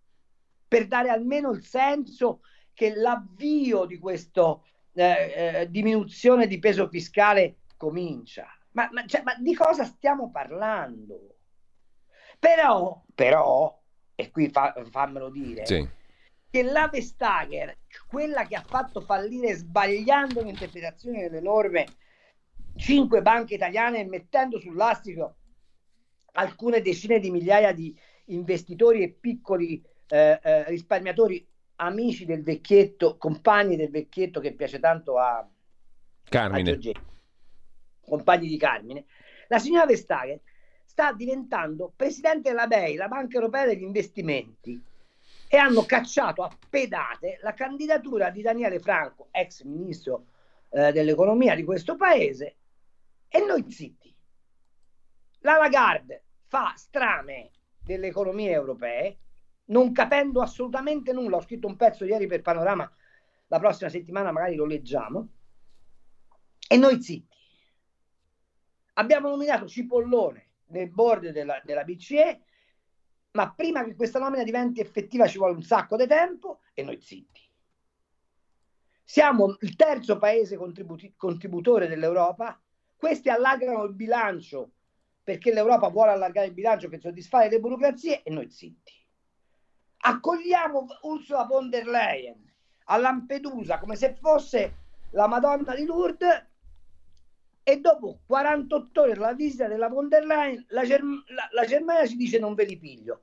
[0.67, 2.41] per dare almeno il senso
[2.74, 8.47] che l'avvio di questo eh, eh, diminuzione di peso fiscale comincia.
[8.71, 11.36] Ma, ma, cioè, ma, di cosa stiamo parlando?
[12.38, 13.80] Però, però
[14.15, 15.88] e qui fa, fammelo dire, sì.
[16.49, 21.86] che la Vestager, quella che ha fatto fallire sbagliando l'interpretazione delle norme
[22.75, 25.36] cinque banche italiane e mettendo sull'astico
[26.34, 31.48] alcune decine di migliaia di investitori e piccoli eh, eh, risparmiatori
[31.81, 35.47] amici del vecchietto, compagni del vecchietto che piace tanto a
[36.29, 36.71] Carmine.
[36.71, 39.05] A compagni di Carmine.
[39.47, 40.39] La signora Vestager
[40.83, 44.81] sta diventando presidente della BEI, la Banca Europea degli Investimenti,
[45.47, 50.25] e hanno cacciato a pedate la candidatura di Daniele Franco, ex ministro
[50.69, 52.55] eh, dell'economia di questo paese,
[53.27, 54.13] e noi zitti.
[55.39, 59.17] La Lagarde fa strame delle economie europee,
[59.69, 61.38] non capendo assolutamente nulla.
[61.38, 62.89] Ho scritto un pezzo ieri per Panorama,
[63.47, 65.29] la prossima settimana magari lo leggiamo.
[66.67, 67.38] E noi zitti.
[68.93, 72.41] Abbiamo nominato Cipollone nel board della, della BCE,
[73.32, 76.99] ma prima che questa nomina diventi effettiva ci vuole un sacco di tempo e noi
[77.01, 77.47] zitti.
[79.03, 82.61] Siamo il terzo paese contributi- contributore dell'Europa,
[82.95, 84.72] questi allargano il bilancio
[85.24, 88.99] perché l'Europa vuole allargare il bilancio per soddisfare le burocrazie e noi zitti
[90.02, 92.47] accogliamo Ursula von der Leyen
[92.86, 94.76] a Lampedusa come se fosse
[95.12, 96.47] la Madonna di Lourdes
[97.64, 102.08] e dopo 48 ore dalla visita della von der Leyen la, Germ- la, la Germania
[102.08, 103.22] ci dice non ve li piglio.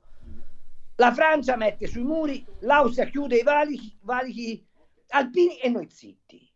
[0.95, 4.65] La Francia mette sui muri, l'Austria chiude i valichi, valichi
[5.09, 6.46] alpini e noi zitti.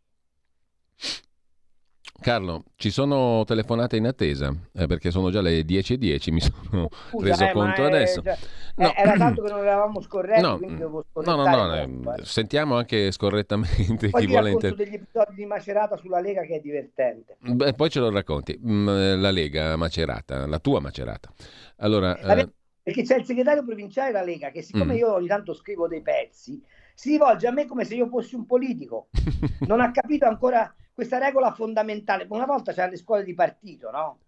[2.22, 7.26] Carlo, ci sono telefonate in attesa eh, perché sono già le 10.10, mi sono Scusa,
[7.26, 8.22] reso eh, conto adesso.
[8.22, 8.38] Cioè,
[8.76, 8.94] no.
[8.96, 14.22] Era tanto che non eravamo scorretti, no, no, no, no, eh, sentiamo anche scorrettamente poi
[14.22, 14.90] chi vuole intervenire.
[14.90, 17.38] degli episodi di Macerata sulla Lega che è divertente.
[17.40, 21.34] Beh, poi ce lo racconti, mm, la Lega Macerata, la tua Macerata.
[21.78, 22.50] Allora, eh...
[22.84, 24.98] Perché c'è il segretario provinciale della Lega che siccome mm.
[24.98, 26.62] io ogni tanto scrivo dei pezzi,
[26.94, 29.10] si rivolge a me come se io fossi un politico.
[29.68, 32.28] non ha capito ancora questa regola fondamentale.
[32.30, 34.20] Una volta c'erano le scuole di partito, no?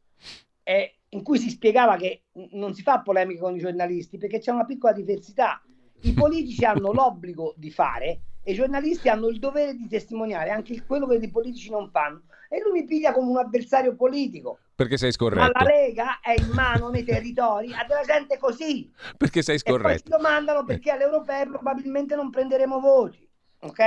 [0.63, 4.49] E in cui si spiegava che non si fa polemica con i giornalisti perché c'è
[4.49, 5.61] una piccola diversità.
[6.01, 10.84] I politici hanno l'obbligo di fare e i giornalisti hanno il dovere di testimoniare anche
[10.84, 12.24] quello che i politici non fanno.
[12.49, 14.57] E lui mi piglia come un avversario politico.
[14.74, 15.51] Perché sei scorretto.
[15.53, 18.91] Ma la Lega è in mano nei territori a della gente così.
[19.15, 19.88] Perché sei scorretto.
[19.88, 23.22] E poi si domandano perché alle europee probabilmente non prenderemo voti.
[23.66, 23.80] Ok?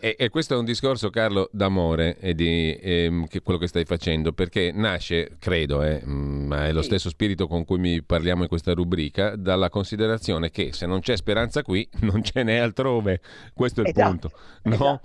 [0.00, 3.84] E, e, questo è un discorso, Carlo, d'amore e di ehm, che quello che stai
[3.84, 6.86] facendo, perché nasce, credo, eh, mm, ma è lo sì.
[6.86, 11.16] stesso spirito con cui mi parliamo in questa rubrica, dalla considerazione che se non c'è
[11.16, 13.20] speranza qui, non ce n'è altrove.
[13.52, 14.08] Questo è il esatto.
[14.08, 14.30] punto.
[14.62, 14.74] No?
[14.74, 15.00] Esatto.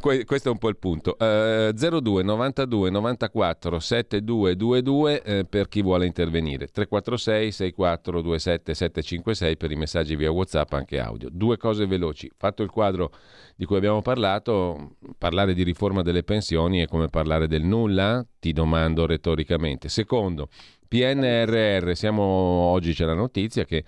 [0.00, 1.16] Que- questo è un po' il punto.
[1.18, 6.66] Uh, 02 92 94 7222 eh, per chi vuole intervenire.
[6.66, 11.28] 346 64 27 756 per i messaggi via WhatsApp anche audio.
[11.30, 12.30] Due cose veloci.
[12.36, 13.12] Fatto il quadro
[13.54, 18.26] di cui abbiamo parlato, parlare di riforma delle pensioni è come parlare del nulla?
[18.38, 19.88] Ti domando retoricamente.
[19.88, 20.48] Secondo,
[20.88, 23.84] PNRR, siamo oggi c'è la notizia che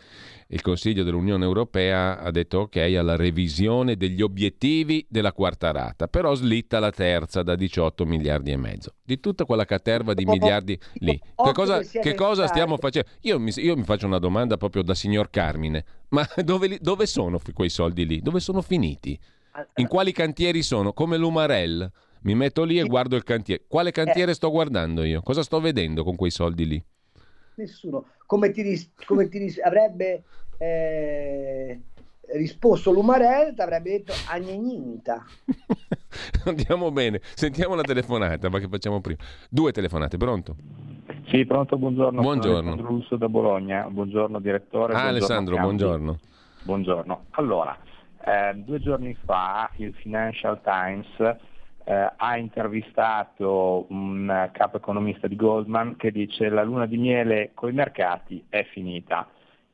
[0.48, 6.34] il Consiglio dell'Unione Europea ha detto ok alla revisione degli obiettivi della quarta rata, però
[6.34, 8.94] slitta la terza da 18 miliardi e mezzo.
[9.02, 13.08] Di tutta quella caterva di miliardi lì, che cosa, che cosa stiamo facendo?
[13.22, 17.40] Io mi, io mi, faccio una domanda proprio da signor Carmine, ma dove, dove sono
[17.52, 18.20] quei soldi lì?
[18.20, 19.18] Dove sono finiti?
[19.76, 20.92] In quali cantieri sono?
[20.92, 21.90] Come l'Umarell?
[22.22, 23.64] Mi metto lì e guardo il cantiere.
[23.66, 25.22] Quale cantiere sto guardando io?
[25.22, 26.84] Cosa sto vedendo con quei soldi lì?
[27.54, 28.04] Nessuno.
[28.26, 30.24] Come ti, ris- come ti ris- avrebbe
[30.58, 31.80] eh,
[32.34, 35.24] risposto Lumarel, ti avrebbe detto agneninta.
[36.44, 37.20] Andiamo bene.
[37.34, 39.18] Sentiamo la telefonata, ma che facciamo prima?
[39.48, 40.56] Due telefonate, pronto?
[41.28, 42.20] Sì, pronto, buongiorno.
[42.20, 42.56] Buongiorno.
[42.56, 43.88] Sono Alessandro Russo da Bologna.
[43.88, 44.92] Buongiorno direttore.
[44.92, 46.18] Ah, buongiorno, Alessandro, buongiorno.
[46.62, 47.24] Buongiorno.
[47.30, 47.78] Allora,
[48.24, 51.06] eh, due giorni fa il Financial Times
[51.88, 57.68] eh, ha intervistato un capo economista di Goldman che dice la luna di miele con
[57.70, 59.28] i mercati è finita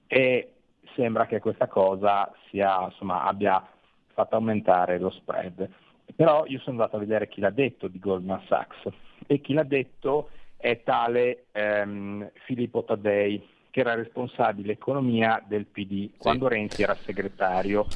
[0.06, 0.52] e
[0.94, 3.66] sembra che questa cosa sia, insomma, abbia
[4.12, 5.66] fatto aumentare lo spread.
[6.14, 8.88] Però io sono andato a vedere chi l'ha detto di Goldman Sachs
[9.26, 16.10] e chi l'ha detto è tale ehm, Filippo Taddei, che era responsabile economia del PD
[16.10, 16.12] sì.
[16.18, 17.86] quando Renzi era segretario.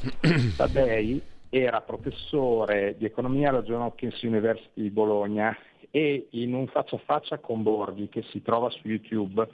[0.57, 5.55] Taddei era professore di economia alla John Hopkins University di Bologna
[5.89, 9.47] e in un faccia a faccia con Borghi che si trova su YouTube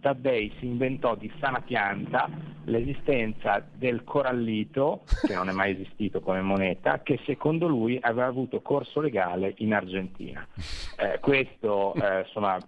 [0.00, 2.28] Taddei si inventò di sana pianta
[2.64, 8.60] l'esistenza del corallito, che non è mai esistito come moneta, che secondo lui aveva avuto
[8.60, 10.46] corso legale in Argentina.
[10.98, 12.58] Eh, questo, eh, insomma,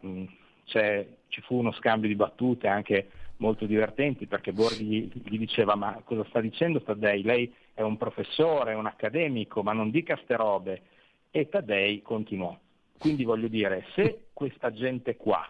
[0.65, 3.09] ci fu uno scambio di battute anche
[3.43, 7.23] molto divertenti perché Borghi gli diceva ma cosa sta dicendo Taddei?
[7.23, 10.83] Lei è un professore, è un accademico, ma non dica ste robe.
[11.31, 12.57] E Taddei continuò.
[12.99, 15.45] Quindi voglio dire, se questa gente qua,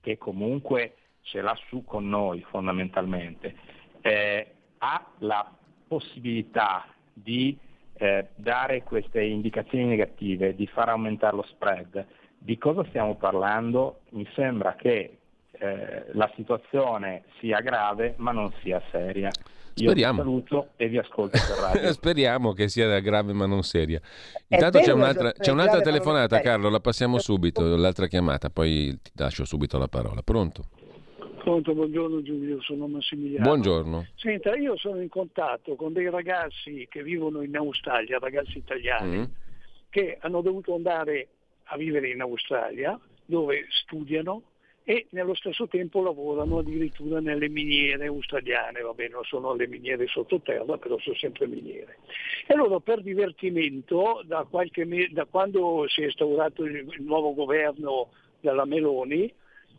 [0.00, 3.54] che comunque ce l'ha su con noi fondamentalmente,
[4.00, 4.46] eh,
[4.78, 5.54] ha la
[5.86, 7.56] possibilità di
[7.94, 12.06] eh, dare queste indicazioni negative, di far aumentare lo spread,
[12.38, 14.00] di cosa stiamo parlando?
[14.10, 15.18] Mi sembra che
[15.58, 19.30] eh, la situazione sia grave ma non sia seria.
[19.76, 20.22] Io Speriamo.
[20.22, 21.92] vi saluto e vi ascolto per radio.
[21.92, 24.00] Speriamo che sia grave ma non seria.
[24.48, 29.44] Intanto c'è un'altra, c'è un'altra telefonata, Carlo, la passiamo subito, l'altra chiamata, poi ti lascio
[29.44, 30.22] subito la parola.
[30.22, 30.64] Pronto?
[31.44, 33.44] Pronto, buongiorno Giulio, sono Massimiliano.
[33.44, 34.06] Buongiorno.
[34.14, 39.24] Senta, io sono in contatto con dei ragazzi che vivono in Australia, ragazzi italiani, mm.
[39.90, 41.28] che hanno dovuto andare
[41.64, 44.42] a vivere in Australia, dove studiano,
[44.86, 50.06] e nello stesso tempo lavorano addirittura nelle miniere australiane, va bene, non sono le miniere
[50.06, 51.98] sottoterra, però sono sempre miniere.
[52.46, 54.46] E allora per divertimento, da,
[54.84, 58.10] me- da quando si è instaurato il, il nuovo governo
[58.40, 59.32] della Meloni,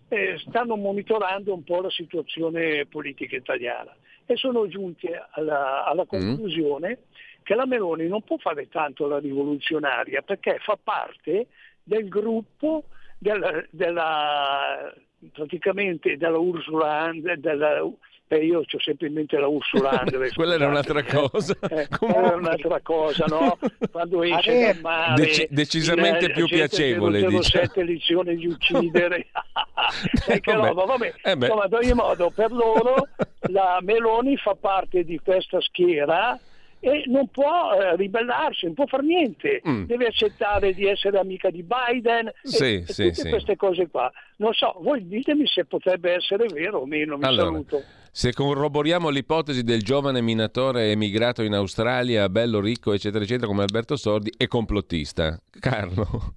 [0.08, 3.96] eh, stanno monitorando un po' la situazione politica italiana
[4.26, 6.08] e sono giunti alla, alla mm.
[6.08, 7.42] conclusione mm.
[7.44, 11.48] che la Meloni non può fare tanto la rivoluzionaria perché fa parte
[11.84, 12.86] del gruppo
[13.18, 14.94] della, della
[15.32, 17.82] praticamente della Ursula della,
[18.28, 20.34] Beh, io ho sempre in mente la Ursula Andres.
[20.34, 21.56] Quella era un'altra cosa.
[21.70, 23.58] Eh, era un'altra cosa, no?
[23.92, 25.24] Quando esce dal mare...
[25.24, 27.42] Dec- decisamente in, più piacevole, diciamo.
[27.44, 29.28] sette lezioni di uccidere.
[30.28, 30.68] eh, che vabbè.
[30.68, 31.14] roba, vabbè.
[31.22, 33.08] Eh Insomma, ad ogni modo, per loro
[33.50, 36.40] la Meloni fa parte di questa schiera
[36.86, 39.86] e non può eh, ribellarsi, non può fare niente, mm.
[39.86, 43.30] deve accettare di essere amica di Biden sì, e, sì, e tutte sì.
[43.30, 44.12] queste cose qua.
[44.38, 47.82] Non so, voi ditemi se potrebbe essere vero o meno, mi allora, saluto.
[48.12, 53.96] Se corroboriamo l'ipotesi del giovane minatore emigrato in Australia, bello, ricco, eccetera, eccetera, come Alberto
[53.96, 55.42] Sordi, è complottista.
[55.60, 56.36] Carlo.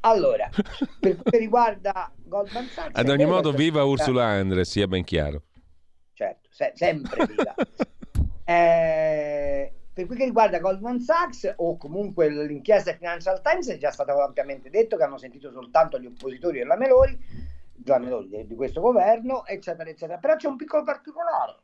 [0.00, 0.48] Allora,
[0.98, 2.98] per quanto riguarda Goldman Sachs...
[2.98, 5.42] Ad ogni modo, viva Ursula Andres, sia ben chiaro.
[6.14, 7.54] Certo, se- sempre viva.
[8.44, 14.18] Eh, per quel che riguarda Goldman Sachs o comunque l'inchiesta Financial Times è già stato
[14.22, 17.18] ampiamente detto che hanno sentito soltanto gli oppositori della Meloni,
[17.74, 20.18] Giovanni Meloni di, questo governo, eccetera, eccetera.
[20.18, 21.56] Però c'è un piccolo particolare.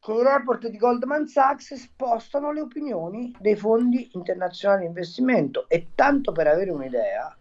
[0.00, 5.90] Che i report di Goldman Sachs spostano le opinioni dei fondi internazionali di investimento e
[5.94, 7.36] tanto per avere un'idea,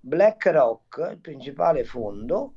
[0.00, 2.54] BlackRock, il principale fondo,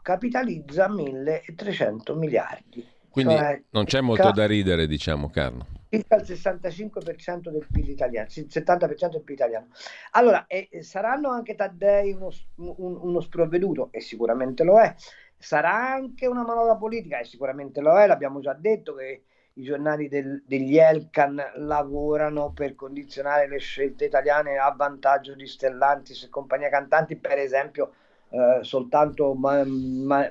[0.00, 5.66] capitalizza 1300 miliardi quindi cioè, non c'è molto da ridere, diciamo, Carlo.
[5.88, 9.68] Circa il 65% del PIL italiano, il 70% del PIL italiano.
[10.10, 14.94] Allora, eh, saranno anche Taddei uno, un, uno sprovveduto, e sicuramente lo è.
[15.38, 18.06] Sarà anche una manovra politica, e sicuramente lo è.
[18.06, 19.22] L'abbiamo già detto che
[19.54, 26.24] i giornali del, degli Elkan lavorano per condizionare le scelte italiane a vantaggio di Stellantis
[26.24, 27.92] e compagnia cantanti, per esempio,
[28.28, 30.28] eh, soltanto, ma, ma,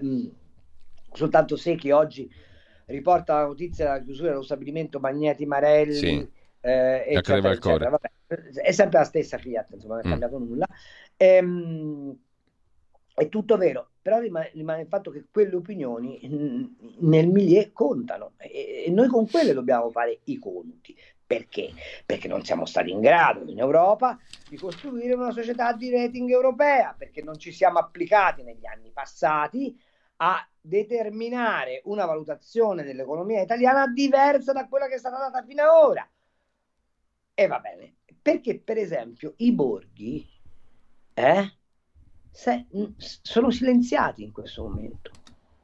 [1.11, 2.43] soltanto Secchi oggi
[2.85, 5.93] riporta la notizia della chiusura dello stabilimento Magneti Marelli.
[5.93, 6.29] Sì.
[6.61, 7.89] Eh, eccetera, eccetera.
[7.89, 8.11] Vabbè,
[8.61, 10.09] è sempre la stessa Fiat, insomma, non è mm.
[10.09, 10.67] cambiato nulla.
[11.17, 12.17] Ehm,
[13.13, 16.19] è tutto vero, però rimane, rimane, il fatto che quelle opinioni
[16.99, 20.95] nel milieu contano e, e noi con quelle dobbiamo fare i conti.
[21.27, 21.71] Perché?
[22.05, 26.93] Perché non siamo stati in grado in Europa di costruire una società di rating europea,
[26.95, 29.75] perché non ci siamo applicati negli anni passati
[30.17, 35.69] a determinare una valutazione dell'economia italiana diversa da quella che è stata data fino ad
[35.69, 36.09] ora.
[37.33, 40.27] E va bene, perché per esempio i borghi
[41.13, 41.53] eh,
[42.31, 42.65] se,
[42.97, 45.11] sono silenziati in questo momento,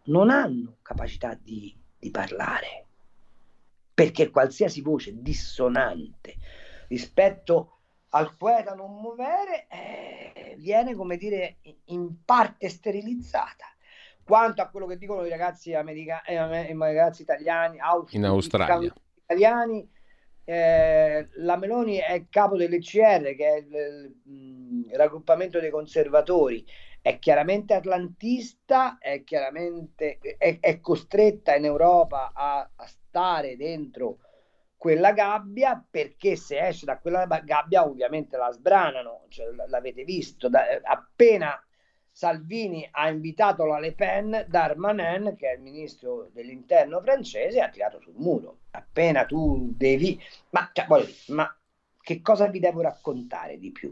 [0.06, 2.86] non hanno capacità di, di parlare,
[3.94, 6.36] perché qualsiasi voce dissonante
[6.88, 7.78] rispetto
[8.10, 13.66] al poeta non muovere eh, viene, come dire, in parte sterilizzata
[14.24, 17.78] quanto a quello che dicono i ragazzi, americani, eh, i ragazzi italiani,
[18.12, 18.94] in Australia,
[19.24, 19.90] italiani,
[20.44, 26.66] eh, la Meloni è capo dell'ECR, che è il, il, il, raggruppamento dei conservatori,
[27.02, 34.20] è chiaramente atlantista, è chiaramente è, è costretta in Europa a, a, stare dentro
[34.78, 40.64] quella gabbia perché se esce da quella gabbia ovviamente la sbranano, cioè, l'avete visto, da,
[40.84, 41.62] appena
[42.22, 48.00] Salvini ha invitato la Le Pen, Darmanin, che è il ministro dell'interno francese, ha tirato
[48.00, 48.60] sul muro.
[48.70, 50.22] Appena tu devi...
[50.52, 51.52] Ma, cioè, dire, ma
[52.00, 53.92] che cosa vi devo raccontare di più?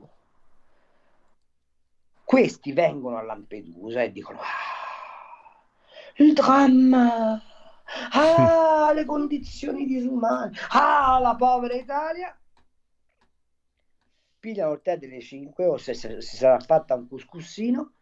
[2.24, 4.42] Questi vengono a Lampedusa e dicono...
[4.42, 5.66] Ah,
[6.18, 7.42] il dramma!
[8.12, 10.56] Ah, le condizioni disumane!
[10.70, 12.40] Ah, la povera Italia!
[14.38, 17.94] pigliano il tè delle 5 o se, se, si sarà fatta un cuscussino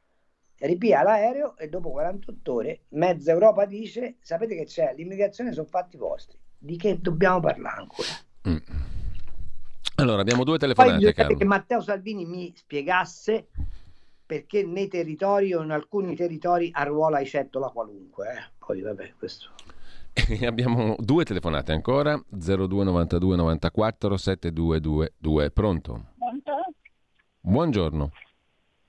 [0.60, 5.98] ripia l'aereo e dopo 48 ore mezza Europa dice sapete che c'è l'immigrazione sono fatti
[5.98, 8.10] vostri di che dobbiamo parlare ancora
[8.50, 8.58] mm.
[9.96, 13.50] allora abbiamo due telefonate poi che Matteo Salvini mi spiegasse
[14.26, 18.52] perché nei territori o in alcuni territori arruola Icettola qualunque eh?
[18.58, 19.52] poi vabbè questo
[20.44, 26.06] abbiamo due telefonate ancora 0292 94 7222 pronto?
[26.18, 26.54] Pronto?
[27.42, 28.12] buongiorno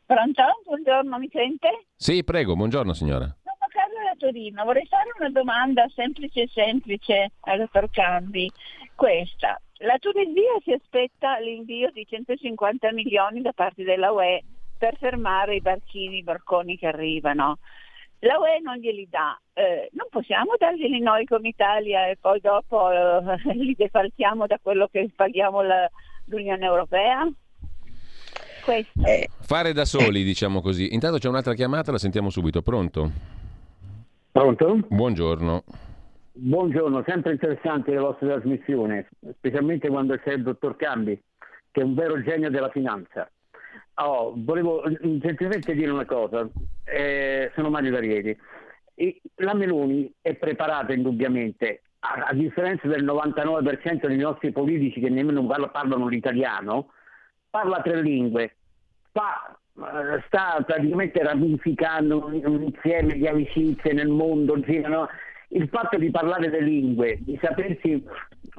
[0.09, 0.43] Pronto?
[0.65, 1.85] Buongiorno, mi sente?
[1.95, 3.27] Sì, prego, buongiorno signora.
[3.43, 8.51] Sono Carlo da Torino, vorrei fare una domanda semplice semplice al dottor Cambi.
[8.95, 14.43] Questa, la Tunisia si aspetta l'invio di 150 milioni da parte della UE
[14.79, 17.59] per fermare i barchini, i barconi che arrivano.
[18.21, 22.91] La UE non glieli dà, eh, non possiamo darglieli noi come Italia e poi dopo
[22.91, 25.87] eh, li defalchiamo da quello che paghiamo la,
[26.29, 27.31] l'Unione Europea?
[28.69, 29.03] Questo.
[29.07, 30.93] Eh, Fare da soli, diciamo così.
[30.93, 32.61] Intanto c'è un'altra chiamata, la sentiamo subito.
[32.61, 33.11] Pronto?
[34.31, 34.79] Pronto?
[34.89, 35.65] Buongiorno.
[36.41, 39.09] Buongiorno, sempre interessante la vostra trasmissione,
[39.39, 41.21] specialmente quando c'è il dottor Cambi,
[41.73, 43.29] che è un vero genio della finanza.
[43.95, 46.49] Oh, volevo semplicemente dire una cosa,
[46.85, 48.39] eh, sono Mario Varieti.
[49.37, 55.45] La Meloni è preparata indubbiamente, a, a, differenza del 99% dei nostri politici che nemmeno
[55.45, 56.91] parlano l'italiano,
[57.51, 58.58] parla tre lingue,
[59.13, 64.57] fa, eh, sta praticamente ramificando un, un, insieme di amicizie nel mondo.
[64.57, 65.09] No?
[65.49, 68.05] Il fatto di parlare le lingue, di sapersi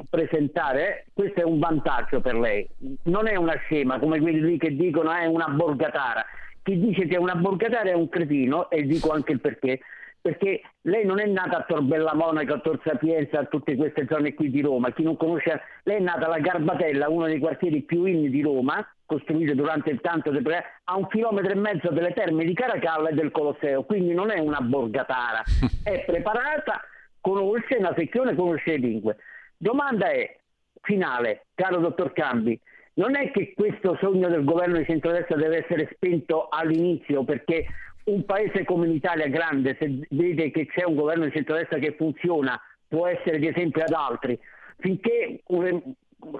[0.10, 2.68] presentare, questo è un vantaggio per lei.
[3.04, 6.26] Non è una scema come quelli che dicono è una borgatara.
[6.64, 9.80] Chi dice che è una borgatara è un cretino e dico anche il perché
[10.22, 14.06] perché lei non è nata a Tor Bella Monaca, a Tor Sapienza, a tutte queste
[14.10, 14.91] zone qui di Roma.
[14.91, 18.86] Chi non conosce, lei è nata alla Garbatella, uno dei quartieri più in di Roma,
[19.10, 20.41] costruito durante il tanto de...
[20.84, 24.38] a un chilometro e mezzo delle terme di Caracalla e del Colosseo, quindi non è
[24.38, 25.41] una borgatara,
[25.84, 26.80] è preparata,
[27.20, 29.18] conosce una sezione, conosce le lingue.
[29.57, 30.38] Domanda è,
[30.82, 32.60] finale, caro dottor Cambi,
[32.93, 37.66] non è che questo sogno del governo di centrodestra deve essere spento all'inizio perché
[38.05, 42.60] un paese come l'Italia grande, se vede che c'è un governo di centrodestra che funziona,
[42.88, 44.38] può essere di esempio ad altri.
[44.78, 45.93] Finché un,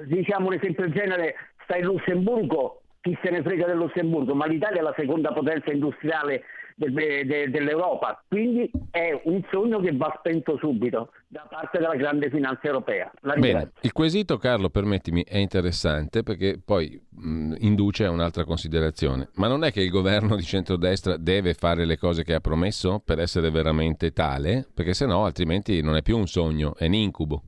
[0.05, 1.36] diciamo un esempio del genere
[1.70, 5.72] sta in Lussemburgo, chi se ne frega del Lussemburgo, ma l'Italia è la seconda potenza
[5.72, 6.41] industriale
[6.76, 12.30] de, de, dell'Europa, quindi è un sogno che va spento subito da parte della grande
[12.30, 13.11] finanza europea.
[13.38, 19.47] Bene, il quesito Carlo, permettimi, è interessante perché poi mh, induce a un'altra considerazione, ma
[19.47, 23.20] non è che il governo di centrodestra deve fare le cose che ha promesso per
[23.20, 27.43] essere veramente tale, perché se no altrimenti non è più un sogno, è un incubo.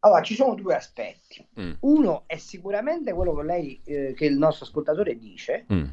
[0.00, 1.46] Allora, ci sono due aspetti.
[1.60, 1.72] Mm.
[1.80, 5.88] Uno è sicuramente quello che lei, eh, che il nostro ascoltatore dice, mm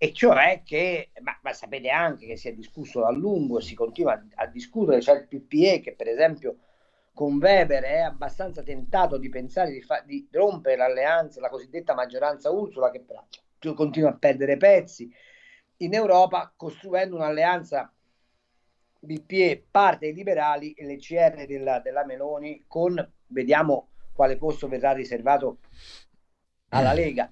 [0.00, 4.12] e cioè che, ma, ma, sapete anche che si è discusso a lungo, si continua
[4.12, 6.58] a, a discutere, c'è il PPE che per esempio
[7.12, 12.48] con Weber è abbastanza tentato di pensare di, fa, di rompere l'alleanza, la cosiddetta maggioranza
[12.48, 15.12] Ursula, che peraltro continua a perdere pezzi
[15.78, 17.92] in Europa, costruendo un'alleanza
[19.00, 22.94] BPE, parte dei liberali e l'ECR della, della Meloni, con
[23.28, 25.58] vediamo quale posto verrà riservato
[26.70, 27.30] alla Lega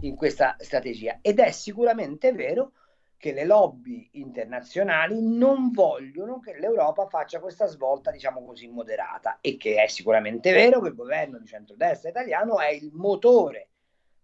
[0.00, 1.18] in questa strategia.
[1.22, 2.72] Ed è sicuramente vero
[3.16, 9.56] che le lobby internazionali non vogliono che l'Europa faccia questa svolta, diciamo così, moderata e
[9.56, 13.70] che è sicuramente vero che il governo di centrodestra italiano è il motore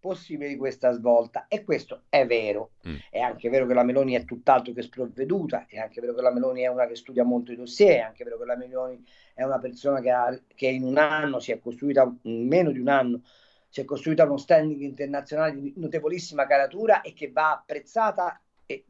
[0.02, 2.72] possibile di questa svolta e questo è vero.
[2.88, 2.96] Mm.
[3.08, 6.32] È anche vero che la Meloni è tutt'altro che sprovveduta, è anche vero che la
[6.32, 9.44] Meloni è una che studia molto i dossier, è anche vero che la Meloni è
[9.44, 12.88] una persona che, ha, che in un anno si è costruita, in meno di un
[12.88, 13.22] anno,
[13.68, 18.40] si è costruita uno standing internazionale di notevolissima caratura e che va apprezzata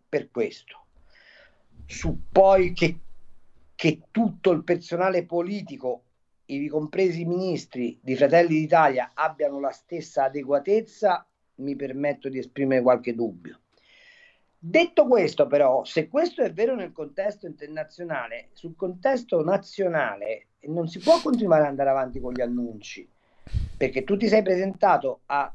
[0.08, 0.86] per questo.
[1.84, 2.98] Su poi che,
[3.74, 6.04] che tutto il personale politico,
[6.54, 11.26] ivi compresi ministri di Fratelli d'Italia, abbiano la stessa adeguatezza,
[11.56, 13.60] mi permetto di esprimere qualche dubbio.
[14.58, 21.00] Detto questo, però, se questo è vero nel contesto internazionale, sul contesto nazionale non si
[21.00, 23.08] può continuare ad andare avanti con gli annunci
[23.76, 25.52] perché tu ti sei presentato a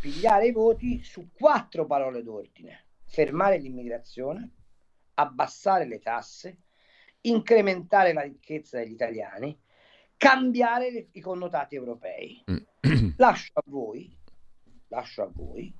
[0.00, 2.84] pigliare i voti su quattro parole d'ordine.
[3.06, 4.50] Fermare l'immigrazione,
[5.14, 6.58] abbassare le tasse,
[7.22, 9.58] incrementare la ricchezza degli italiani,
[10.16, 12.44] cambiare le, i connotati europei.
[12.50, 12.56] Mm.
[13.16, 14.16] lascio a voi,
[14.88, 15.74] lascio a voi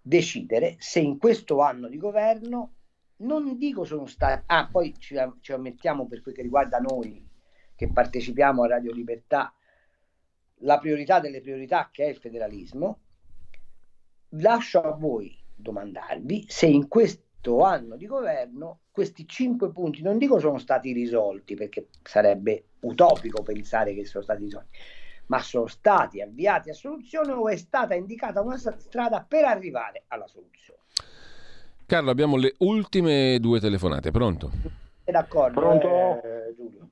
[0.00, 2.74] decidere se in questo anno di governo
[3.18, 7.28] non dico sono stati ah poi ci, ci ammettiamo per quel che riguarda noi
[7.74, 9.52] che partecipiamo a Radio Libertà
[10.60, 13.00] la priorità delle priorità che è il federalismo,
[14.30, 17.24] lascio a voi domandarvi se in questo
[17.54, 23.94] anno di governo questi cinque punti, non dico sono stati risolti, perché sarebbe utopico pensare
[23.94, 24.78] che sono stati risolti,
[25.26, 30.26] ma sono stati avviati a soluzione o è stata indicata una strada per arrivare alla
[30.26, 30.80] soluzione.
[31.86, 34.50] Carlo, abbiamo le ultime due telefonate, pronto?
[35.04, 35.88] È d'accordo, pronto?
[35.88, 36.88] Eh, Giulio.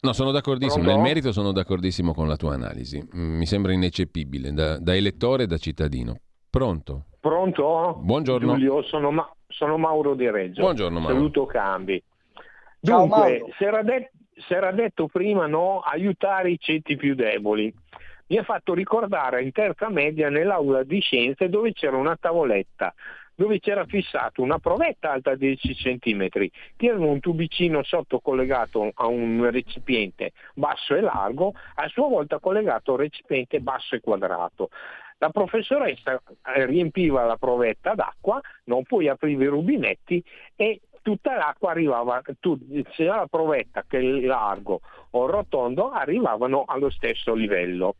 [0.00, 0.84] No, sono d'accordissimo.
[0.84, 1.00] Pronto?
[1.00, 2.98] Nel merito sono d'accordissimo con la tua analisi.
[3.14, 6.18] Mm, mi sembra ineccepibile da, da elettore e da cittadino.
[6.48, 7.06] Pronto?
[7.20, 7.98] Pronto?
[8.00, 8.52] Buongiorno.
[8.54, 10.62] Giulio, sono, Ma- sono Mauro Di Reggio.
[10.62, 11.14] Buongiorno Mauro.
[11.14, 12.00] Saluto Cambi.
[12.80, 14.12] Ciao, Dunque, si era, de-
[14.48, 17.74] era, detto prima no, aiutare i ceti più deboli.
[18.28, 22.94] Mi ha fatto ricordare in terza media nell'aula di scienze dove c'era una tavoletta
[23.34, 26.28] dove c'era fissato una provetta alta 10 cm
[26.76, 32.40] che aveva un tubicino sotto collegato a un recipiente basso e largo, a sua volta
[32.40, 34.70] collegato a un recipiente basso e quadrato.
[35.18, 36.20] La professoressa
[36.54, 40.22] eh, riempiva la provetta d'acqua, non poi apriva i rubinetti
[40.54, 42.22] e tutta l'acqua arrivava,
[42.92, 47.96] sia la provetta che il largo o il rotondo arrivavano allo stesso livello.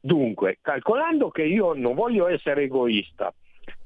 [0.00, 3.32] Dunque, calcolando che io non voglio essere egoista,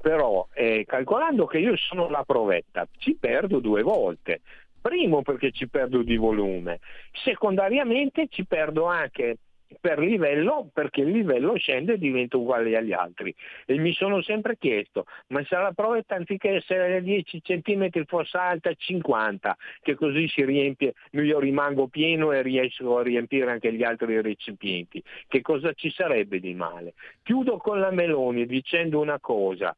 [0.01, 4.41] però eh, calcolando che io sono la provetta, ci perdo due volte.
[4.81, 6.79] Primo perché ci perdo di volume,
[7.11, 9.37] secondariamente ci perdo anche
[9.79, 13.33] per livello perché il livello scende e diventa uguale agli altri.
[13.65, 18.37] E mi sono sempre chiesto ma se la provetta anziché essere a 10 cm fosse
[18.37, 23.83] alta 50 che così si riempie io rimango pieno e riesco a riempire anche gli
[23.83, 26.93] altri recipienti che cosa ci sarebbe di male?
[27.23, 29.75] Chiudo con la Meloni dicendo una cosa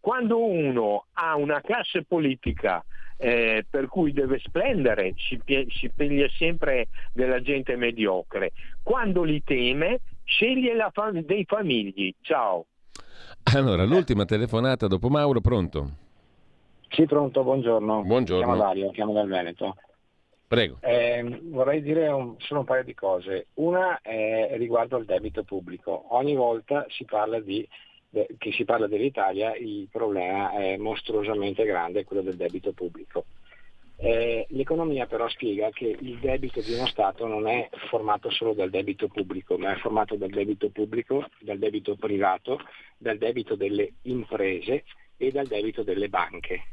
[0.00, 2.84] quando uno ha una classe politica
[3.18, 5.38] eh, per cui deve splendere, si,
[5.68, 8.52] si piglia sempre della gente mediocre.
[8.82, 12.14] Quando li teme, sceglie fam- dei famigli.
[12.22, 12.64] Ciao.
[13.54, 15.90] Allora, l'ultima telefonata dopo Mauro, pronto?
[16.88, 18.02] Sì, pronto, buongiorno.
[18.02, 18.44] Buongiorno.
[18.44, 19.76] Chiamo Dario, chiamo dal Veneto.
[20.48, 20.78] Prego.
[20.80, 23.48] Eh, vorrei dire un, solo un paio di cose.
[23.54, 26.06] Una è riguardo al debito pubblico.
[26.14, 27.66] Ogni volta si parla di
[28.10, 33.24] che si parla dell'Italia, il problema è mostruosamente grande, quello del debito pubblico.
[34.02, 38.70] Eh, l'economia però spiega che il debito di uno Stato non è formato solo dal
[38.70, 42.58] debito pubblico, ma è formato dal debito pubblico, dal debito privato,
[42.96, 44.84] dal debito delle imprese
[45.18, 46.64] e dal debito delle banche.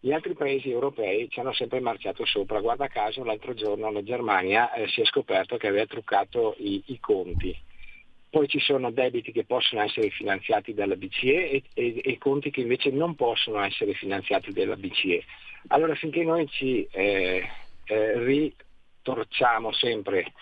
[0.00, 2.60] Gli altri paesi europei ci hanno sempre marciato sopra.
[2.60, 6.98] Guarda caso l'altro giorno la Germania eh, si è scoperto che aveva truccato i, i
[6.98, 7.54] conti
[8.34, 12.62] poi ci sono debiti che possono essere finanziati dalla BCE e, e, e, conti che
[12.62, 15.22] invece non possono essere finanziati dalla BCE.
[15.68, 17.48] Allora finché noi ci eh,
[17.84, 20.32] eh, ritorciamo sempre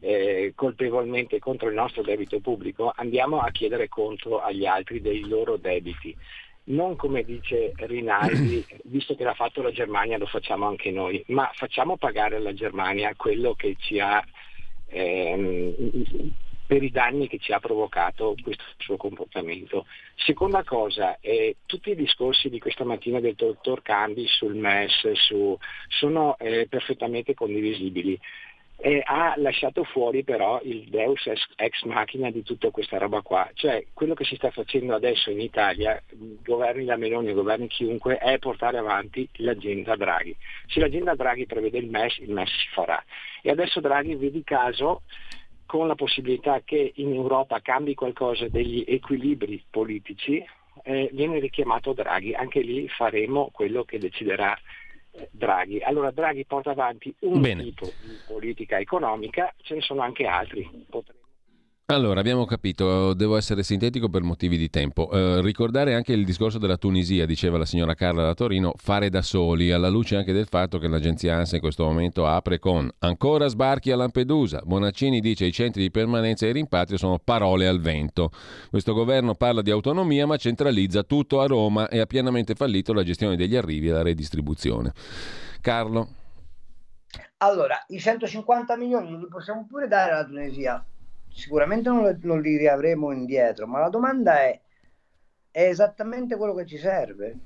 [0.00, 5.58] eh, colpevolmente contro il nostro debito pubblico, andiamo a chiedere conto agli altri dei loro
[5.58, 6.16] debiti.
[6.64, 11.50] Non come dice Rinaldi, visto che l'ha fatto la Germania lo facciamo anche noi, ma
[11.52, 14.24] facciamo pagare alla Germania quello che ci ha
[14.86, 15.74] ehm,
[16.72, 19.84] per i danni che ci ha provocato questo suo comportamento.
[20.14, 25.54] Seconda cosa, eh, tutti i discorsi di questa mattina del dottor Cambi sul MES su,
[25.88, 28.18] sono eh, perfettamente condivisibili.
[28.78, 33.84] Eh, ha lasciato fuori però il deus ex machina di tutta questa roba qua, cioè
[33.92, 36.02] quello che si sta facendo adesso in Italia,
[36.42, 40.34] governi la Meloni, governi chiunque, è portare avanti l'agenda Draghi.
[40.68, 43.04] Se l'agenda Draghi prevede il MES, il MES si farà.
[43.42, 45.02] E adesso Draghi, vedi caso,
[45.72, 50.44] con la possibilità che in Europa cambi qualcosa degli equilibri politici,
[50.82, 52.34] eh, viene richiamato Draghi.
[52.34, 54.54] Anche lì faremo quello che deciderà
[55.12, 55.80] eh, Draghi.
[55.80, 57.62] Allora Draghi porta avanti un Bene.
[57.62, 60.68] tipo di politica economica, ce ne sono anche altri.
[60.90, 61.21] Potremmo
[61.86, 65.10] allora, abbiamo capito, devo essere sintetico per motivi di tempo.
[65.10, 69.20] Eh, ricordare anche il discorso della Tunisia, diceva la signora Carla da Torino, fare da
[69.20, 73.48] soli, alla luce anche del fatto che l'agenzia ANSA in questo momento apre con ancora
[73.48, 74.62] sbarchi a Lampedusa.
[74.64, 78.30] Bonaccini dice i centri di permanenza e rimpatrio sono parole al vento.
[78.70, 83.02] Questo governo parla di autonomia ma centralizza tutto a Roma e ha pienamente fallito la
[83.02, 84.92] gestione degli arrivi e la redistribuzione.
[85.60, 86.08] Carlo?
[87.38, 90.82] Allora, i 150 milioni li possiamo pure dare alla Tunisia
[91.34, 94.60] sicuramente non, non, li riavremo indietro, ma la domanda è,
[95.50, 97.36] è esattamente quello che ci serve?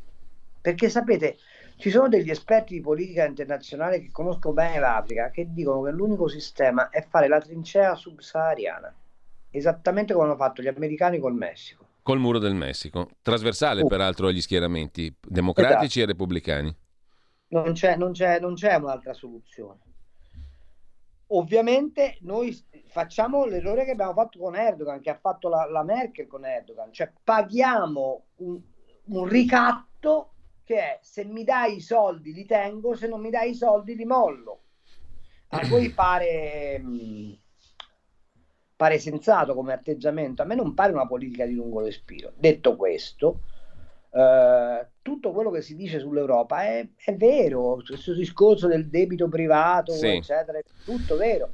[0.60, 1.36] Perché sapete,
[1.76, 6.28] ci sono degli esperti di politica internazionale che conoscono bene l'Africa che dicono che l'unico
[6.28, 8.94] sistema è fare la trincea subsahariana,
[9.50, 11.84] esattamente come hanno fatto gli americani col Messico.
[12.02, 13.86] Col muro del Messico, trasversale uh.
[13.86, 16.00] peraltro agli schieramenti democratici esatto.
[16.00, 16.76] e repubblicani.
[17.48, 19.78] Non c'è, non, c'è, non c'è un'altra soluzione.
[21.28, 22.56] Ovviamente noi
[22.86, 26.92] facciamo l'errore che abbiamo fatto con Erdogan, che ha fatto la, la Merkel con Erdogan,
[26.92, 28.60] cioè paghiamo un,
[29.06, 33.50] un, ricatto che è se mi dai i soldi li tengo, se non mi dai
[33.50, 34.60] i soldi li mollo.
[35.48, 37.32] A voi pare, mm,
[38.76, 42.32] pare sensato come atteggiamento, a me non pare una politica di lungo respiro.
[42.36, 43.40] Detto questo,
[44.10, 49.92] eh, tutto quello che si dice sull'Europa è, è vero, questo discorso del debito privato,
[49.92, 50.08] sì.
[50.08, 51.50] eccetera, è tutto vero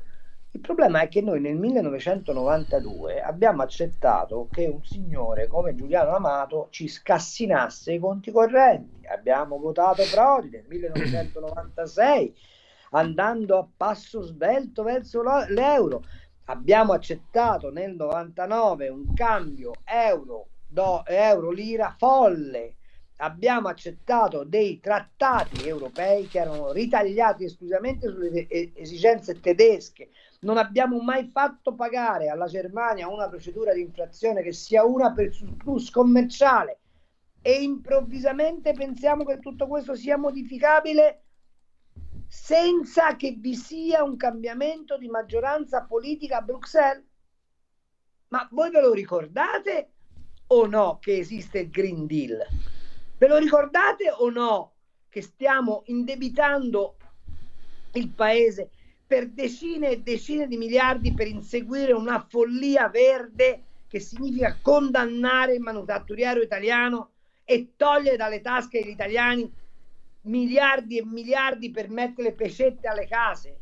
[0.55, 6.67] il problema è che noi nel 1992 abbiamo accettato che un signore come Giuliano Amato
[6.69, 9.07] ci scassinasse i conti correnti.
[9.07, 12.37] Abbiamo votato Prodi nel 1996
[12.91, 16.05] andando a passo svelto verso l'euro.
[16.45, 22.77] Abbiamo accettato nel 99 un cambio euro, do, euro lira folle.
[23.19, 30.11] Abbiamo accettato dei trattati europei che erano ritagliati esclusivamente sulle esigenze tedesche.
[30.41, 35.33] Non abbiamo mai fatto pagare alla Germania una procedura di infrazione che sia una per
[35.33, 36.79] surplus commerciale.
[37.43, 41.23] E improvvisamente pensiamo che tutto questo sia modificabile
[42.27, 47.05] senza che vi sia un cambiamento di maggioranza politica a Bruxelles?
[48.29, 49.91] Ma voi ve lo ricordate
[50.53, 52.47] o no che esiste il Green Deal?
[53.17, 54.73] Ve lo ricordate o no
[55.09, 56.97] che stiamo indebitando
[57.93, 58.71] il paese
[59.07, 65.61] per decine e decine di miliardi per inseguire una follia verde che significa condannare il
[65.61, 67.11] manufatturiero italiano
[67.45, 69.51] e togliere dalle tasche degli italiani
[70.23, 73.61] miliardi e miliardi per mettere le pecette alle case.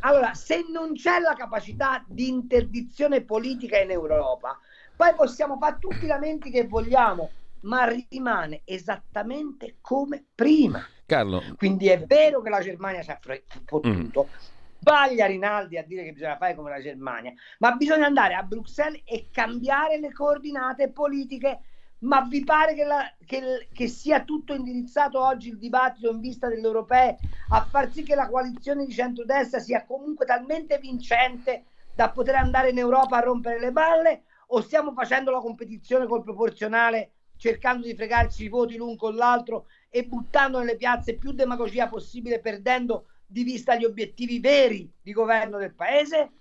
[0.00, 4.58] Allora, se non c'è la capacità di interdizione politica in Europa,
[4.98, 7.30] poi possiamo fare tutti i lamenti che vogliamo,
[7.60, 10.84] ma rimane esattamente come prima.
[11.06, 11.40] Carlo.
[11.56, 13.18] Quindi è vero che la Germania si è
[13.64, 14.26] fottuto.
[14.28, 14.38] Mm.
[14.80, 19.02] Sbaglia Rinaldi a dire che bisogna fare come la Germania, ma bisogna andare a Bruxelles
[19.04, 21.60] e cambiare le coordinate politiche.
[22.00, 26.48] Ma vi pare che, la, che, che sia tutto indirizzato oggi il dibattito in vista
[26.48, 27.18] delle europee
[27.50, 32.70] a far sì che la coalizione di centrodestra sia comunque talmente vincente da poter andare
[32.70, 34.22] in Europa a rompere le balle?
[34.50, 39.66] O stiamo facendo la competizione col proporzionale cercando di fregarci i voti l'un con l'altro
[39.90, 45.58] e buttando nelle piazze più demagogia possibile, perdendo di vista gli obiettivi veri di governo
[45.58, 46.32] del paese?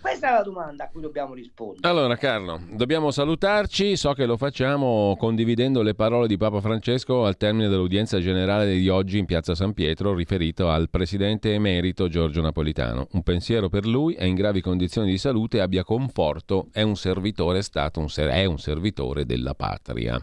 [0.00, 1.86] Questa è la domanda a cui dobbiamo rispondere.
[1.86, 7.36] Allora Carlo, dobbiamo salutarci, so che lo facciamo condividendo le parole di Papa Francesco al
[7.36, 13.08] termine dell'udienza generale di oggi in Piazza San Pietro riferito al presidente emerito Giorgio Napolitano.
[13.12, 17.60] Un pensiero per lui, è in gravi condizioni di salute, abbia conforto, è un servitore
[17.60, 20.18] stato, un ser- è un servitore della patria.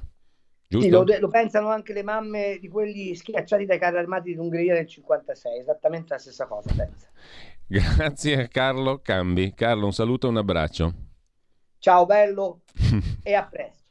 [0.70, 4.88] Sì, lo, lo, pensano anche le mamme di quelli schiacciati dai carri armati d'Ungheria nel
[4.88, 7.08] 56, esattamente la stessa cosa, pensa.
[7.70, 9.54] Grazie a Carlo Cambi.
[9.54, 10.94] Carlo, un saluto e un abbraccio.
[11.80, 12.62] Ciao bello
[13.24, 13.84] e a presto.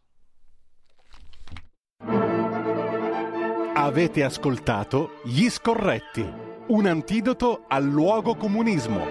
[3.75, 6.27] Avete ascoltato Gli Scorretti,
[6.69, 9.05] un antidoto al luogo comunismo.